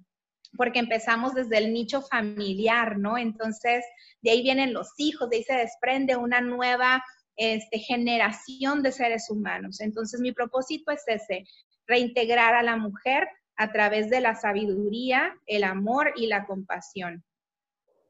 porque 0.56 0.78
empezamos 0.78 1.34
desde 1.34 1.58
el 1.58 1.72
nicho 1.72 2.02
familiar, 2.02 2.98
¿no? 2.98 3.16
Entonces, 3.16 3.84
de 4.20 4.30
ahí 4.32 4.42
vienen 4.42 4.74
los 4.74 4.90
hijos, 4.98 5.30
de 5.30 5.36
ahí 5.36 5.42
se 5.44 5.54
desprende 5.54 6.16
una 6.16 6.40
nueva 6.40 7.02
este, 7.36 7.78
generación 7.78 8.82
de 8.82 8.92
seres 8.92 9.30
humanos. 9.30 9.80
Entonces, 9.80 10.20
mi 10.20 10.32
propósito 10.32 10.90
es 10.90 11.02
ese, 11.06 11.44
reintegrar 11.86 12.54
a 12.54 12.62
la 12.62 12.76
mujer 12.76 13.28
a 13.56 13.72
través 13.72 14.10
de 14.10 14.20
la 14.20 14.34
sabiduría, 14.34 15.34
el 15.46 15.64
amor 15.64 16.12
y 16.16 16.26
la 16.26 16.46
compasión. 16.46 17.24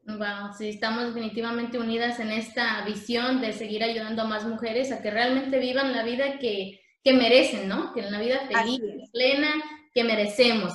Wow, 0.05 0.53
sí, 0.57 0.67
estamos 0.67 1.05
definitivamente 1.05 1.79
unidas 1.79 2.19
en 2.19 2.31
esta 2.31 2.83
visión 2.83 3.39
de 3.39 3.53
seguir 3.53 3.83
ayudando 3.83 4.23
a 4.23 4.27
más 4.27 4.45
mujeres 4.45 4.91
a 4.91 5.01
que 5.01 5.09
realmente 5.09 5.59
vivan 5.59 5.93
la 5.93 6.03
vida 6.03 6.39
que, 6.39 6.81
que 7.03 7.13
merecen, 7.13 7.67
¿no? 7.67 7.93
Que 7.93 8.01
una 8.01 8.19
vida 8.19 8.47
feliz, 8.47 8.81
plena, 9.11 9.53
que 9.93 10.03
merecemos. 10.03 10.73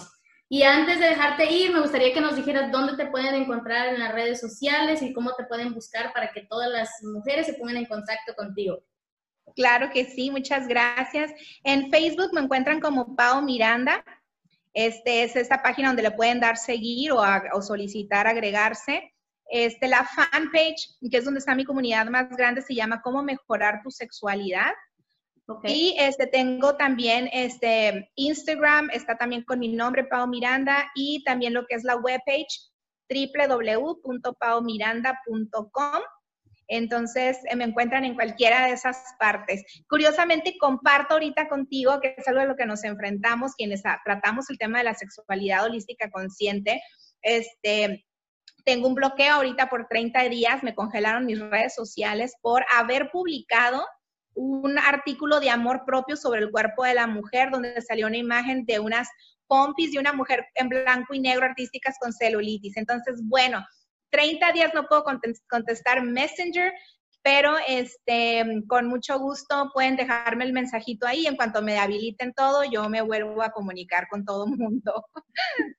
Y 0.50 0.62
antes 0.62 0.98
de 0.98 1.10
dejarte 1.10 1.50
ir, 1.52 1.72
me 1.72 1.80
gustaría 1.80 2.12
que 2.14 2.20
nos 2.20 2.36
dijeras 2.36 2.72
dónde 2.72 2.96
te 2.96 3.10
pueden 3.10 3.34
encontrar 3.34 3.88
en 3.88 4.00
las 4.00 4.14
redes 4.14 4.40
sociales 4.40 5.02
y 5.02 5.12
cómo 5.12 5.34
te 5.34 5.44
pueden 5.44 5.74
buscar 5.74 6.12
para 6.12 6.32
que 6.32 6.42
todas 6.42 6.70
las 6.70 6.90
mujeres 7.02 7.46
se 7.46 7.54
pongan 7.54 7.76
en 7.76 7.86
contacto 7.86 8.34
contigo. 8.34 8.82
Claro 9.54 9.90
que 9.92 10.04
sí, 10.04 10.30
muchas 10.30 10.66
gracias. 10.66 11.32
En 11.64 11.90
Facebook 11.90 12.32
me 12.32 12.40
encuentran 12.40 12.80
como 12.80 13.14
Pau 13.14 13.42
Miranda. 13.42 14.04
Este 14.72 15.22
es 15.22 15.36
esta 15.36 15.62
página 15.62 15.88
donde 15.88 16.02
le 16.02 16.10
pueden 16.12 16.40
dar 16.40 16.56
seguir 16.56 17.12
o, 17.12 17.22
o 17.52 17.62
solicitar 17.62 18.26
agregarse. 18.26 19.12
Este, 19.50 19.88
la 19.88 20.04
fanpage, 20.04 20.96
que 21.10 21.16
es 21.16 21.24
donde 21.24 21.38
está 21.38 21.54
mi 21.54 21.64
comunidad 21.64 22.06
más 22.06 22.28
grande, 22.36 22.62
se 22.62 22.74
llama 22.74 23.00
Cómo 23.02 23.22
mejorar 23.22 23.80
tu 23.82 23.90
sexualidad. 23.90 24.72
Y 25.64 25.96
este, 25.98 26.26
tengo 26.26 26.76
también 26.76 27.30
este, 27.32 28.10
Instagram, 28.16 28.90
está 28.90 29.16
también 29.16 29.44
con 29.44 29.58
mi 29.58 29.68
nombre, 29.68 30.04
Pau 30.04 30.26
Miranda, 30.26 30.90
y 30.94 31.24
también 31.24 31.54
lo 31.54 31.66
que 31.66 31.74
es 31.74 31.84
la 31.84 31.96
webpage 31.96 32.68
www.paumiranda.com. 33.08 36.02
Entonces, 36.70 37.38
eh, 37.48 37.56
me 37.56 37.64
encuentran 37.64 38.04
en 38.04 38.14
cualquiera 38.14 38.66
de 38.66 38.72
esas 38.72 39.02
partes. 39.18 39.64
Curiosamente, 39.88 40.58
comparto 40.58 41.14
ahorita 41.14 41.48
contigo, 41.48 41.98
que 42.00 42.14
es 42.16 42.28
algo 42.28 42.40
de 42.40 42.46
lo 42.46 42.56
que 42.56 42.66
nos 42.66 42.84
enfrentamos, 42.84 43.54
quienes 43.54 43.82
tratamos 44.04 44.50
el 44.50 44.58
tema 44.58 44.78
de 44.78 44.84
la 44.84 44.94
sexualidad 44.94 45.64
holística 45.64 46.10
consciente. 46.10 46.82
Este, 47.22 48.04
tengo 48.64 48.86
un 48.86 48.94
bloqueo 48.94 49.36
ahorita 49.36 49.70
por 49.70 49.88
30 49.88 50.28
días, 50.28 50.62
me 50.62 50.74
congelaron 50.74 51.24
mis 51.24 51.40
redes 51.40 51.74
sociales 51.74 52.34
por 52.42 52.66
haber 52.76 53.10
publicado 53.10 53.82
un 54.38 54.78
artículo 54.78 55.40
de 55.40 55.50
amor 55.50 55.82
propio 55.84 56.16
sobre 56.16 56.40
el 56.40 56.50
cuerpo 56.50 56.84
de 56.84 56.94
la 56.94 57.06
mujer, 57.06 57.50
donde 57.50 57.80
salió 57.82 58.06
una 58.06 58.16
imagen 58.16 58.64
de 58.64 58.78
unas 58.78 59.08
pompis 59.48 59.92
de 59.92 59.98
una 59.98 60.12
mujer 60.12 60.46
en 60.54 60.68
blanco 60.68 61.14
y 61.14 61.20
negro 61.20 61.44
artísticas 61.44 61.96
con 61.98 62.12
celulitis. 62.12 62.76
Entonces, 62.76 63.20
bueno, 63.24 63.66
30 64.10 64.52
días 64.52 64.72
no 64.74 64.86
puedo 64.86 65.04
contestar 65.48 66.02
Messenger, 66.02 66.72
pero 67.22 67.56
este, 67.66 68.62
con 68.68 68.86
mucho 68.86 69.18
gusto 69.18 69.70
pueden 69.74 69.96
dejarme 69.96 70.44
el 70.44 70.52
mensajito 70.52 71.06
ahí. 71.06 71.26
En 71.26 71.36
cuanto 71.36 71.60
me 71.60 71.78
habiliten 71.78 72.32
todo, 72.32 72.62
yo 72.64 72.88
me 72.88 73.02
vuelvo 73.02 73.42
a 73.42 73.50
comunicar 73.50 74.06
con 74.08 74.24
todo 74.24 74.46
el 74.46 74.56
mundo. 74.56 75.04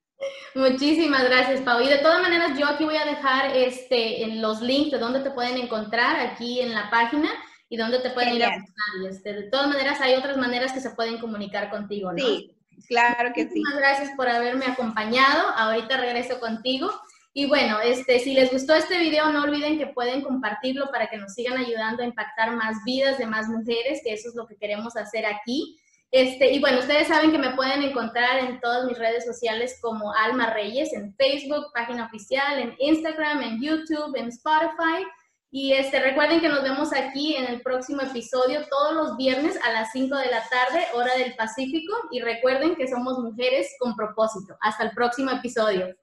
Muchísimas 0.54 1.24
gracias, 1.24 1.62
Pau. 1.62 1.80
Y 1.80 1.88
de 1.88 1.98
todas 1.98 2.20
maneras, 2.20 2.58
yo 2.58 2.66
aquí 2.66 2.84
voy 2.84 2.96
a 2.96 3.06
dejar 3.06 3.56
este, 3.56 4.22
en 4.22 4.42
los 4.42 4.60
links 4.60 4.90
de 4.90 4.98
dónde 4.98 5.20
te 5.20 5.30
pueden 5.30 5.56
encontrar 5.56 6.20
aquí 6.20 6.60
en 6.60 6.74
la 6.74 6.90
página 6.90 7.30
y 7.70 7.76
dónde 7.76 8.00
te 8.00 8.10
pueden 8.10 8.34
ir 8.34 8.44
a 8.44 8.58
buscar. 8.58 9.10
Este, 9.10 9.32
de 9.32 9.42
todas 9.44 9.68
maneras, 9.68 10.00
hay 10.00 10.16
otras 10.16 10.36
maneras 10.36 10.72
que 10.72 10.80
se 10.80 10.90
pueden 10.90 11.18
comunicar 11.18 11.70
contigo, 11.70 12.12
¿no? 12.12 12.18
Sí, 12.18 12.54
claro 12.88 13.30
que 13.32 13.48
sí. 13.48 13.60
Muchas 13.60 13.78
gracias 13.78 14.10
por 14.16 14.28
haberme 14.28 14.66
acompañado. 14.66 15.48
Ahorita 15.56 15.96
regreso 15.96 16.40
contigo. 16.40 16.90
Y 17.32 17.46
bueno, 17.46 17.80
este, 17.80 18.18
si 18.18 18.34
les 18.34 18.52
gustó 18.52 18.74
este 18.74 18.98
video, 18.98 19.30
no 19.32 19.44
olviden 19.44 19.78
que 19.78 19.86
pueden 19.86 20.20
compartirlo 20.22 20.90
para 20.90 21.06
que 21.06 21.16
nos 21.16 21.32
sigan 21.32 21.58
ayudando 21.58 22.02
a 22.02 22.06
impactar 22.06 22.56
más 22.56 22.82
vidas 22.84 23.18
de 23.18 23.26
más 23.26 23.48
mujeres, 23.48 24.00
que 24.02 24.12
eso 24.12 24.30
es 24.30 24.34
lo 24.34 24.48
que 24.48 24.56
queremos 24.56 24.96
hacer 24.96 25.24
aquí. 25.24 25.78
Este, 26.10 26.50
y 26.50 26.58
bueno, 26.58 26.80
ustedes 26.80 27.06
saben 27.06 27.30
que 27.30 27.38
me 27.38 27.54
pueden 27.54 27.82
encontrar 27.82 28.40
en 28.40 28.58
todas 28.58 28.84
mis 28.84 28.98
redes 28.98 29.24
sociales 29.24 29.78
como 29.80 30.12
Alma 30.12 30.52
Reyes, 30.52 30.92
en 30.92 31.14
Facebook, 31.14 31.66
página 31.72 32.06
oficial, 32.06 32.58
en 32.58 32.74
Instagram, 32.80 33.42
en 33.42 33.62
YouTube, 33.62 34.16
en 34.16 34.26
Spotify. 34.26 35.06
Y 35.52 35.72
este, 35.72 35.98
recuerden 35.98 36.40
que 36.40 36.48
nos 36.48 36.62
vemos 36.62 36.92
aquí 36.92 37.34
en 37.34 37.46
el 37.46 37.60
próximo 37.60 38.02
episodio 38.02 38.60
todos 38.68 38.94
los 38.94 39.16
viernes 39.16 39.58
a 39.64 39.72
las 39.72 39.90
5 39.90 40.16
de 40.16 40.30
la 40.30 40.44
tarde, 40.48 40.86
hora 40.94 41.12
del 41.16 41.34
Pacífico. 41.34 41.92
Y 42.12 42.20
recuerden 42.20 42.76
que 42.76 42.86
somos 42.86 43.18
mujeres 43.18 43.74
con 43.80 43.96
propósito. 43.96 44.56
Hasta 44.60 44.84
el 44.84 44.92
próximo 44.92 45.32
episodio. 45.32 45.96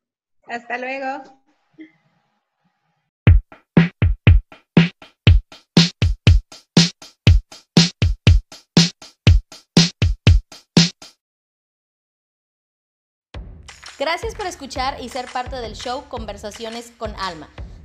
Hasta 0.47 0.77
luego. 0.77 1.23
Gracias 13.97 14.35
por 14.35 14.45
escuchar 14.45 15.01
y 15.01 15.07
ser 15.09 15.25
parte 15.31 15.55
del 15.55 15.73
show 15.73 16.03
Conversaciones 16.09 16.91
con 16.97 17.15
Alma. 17.15 17.49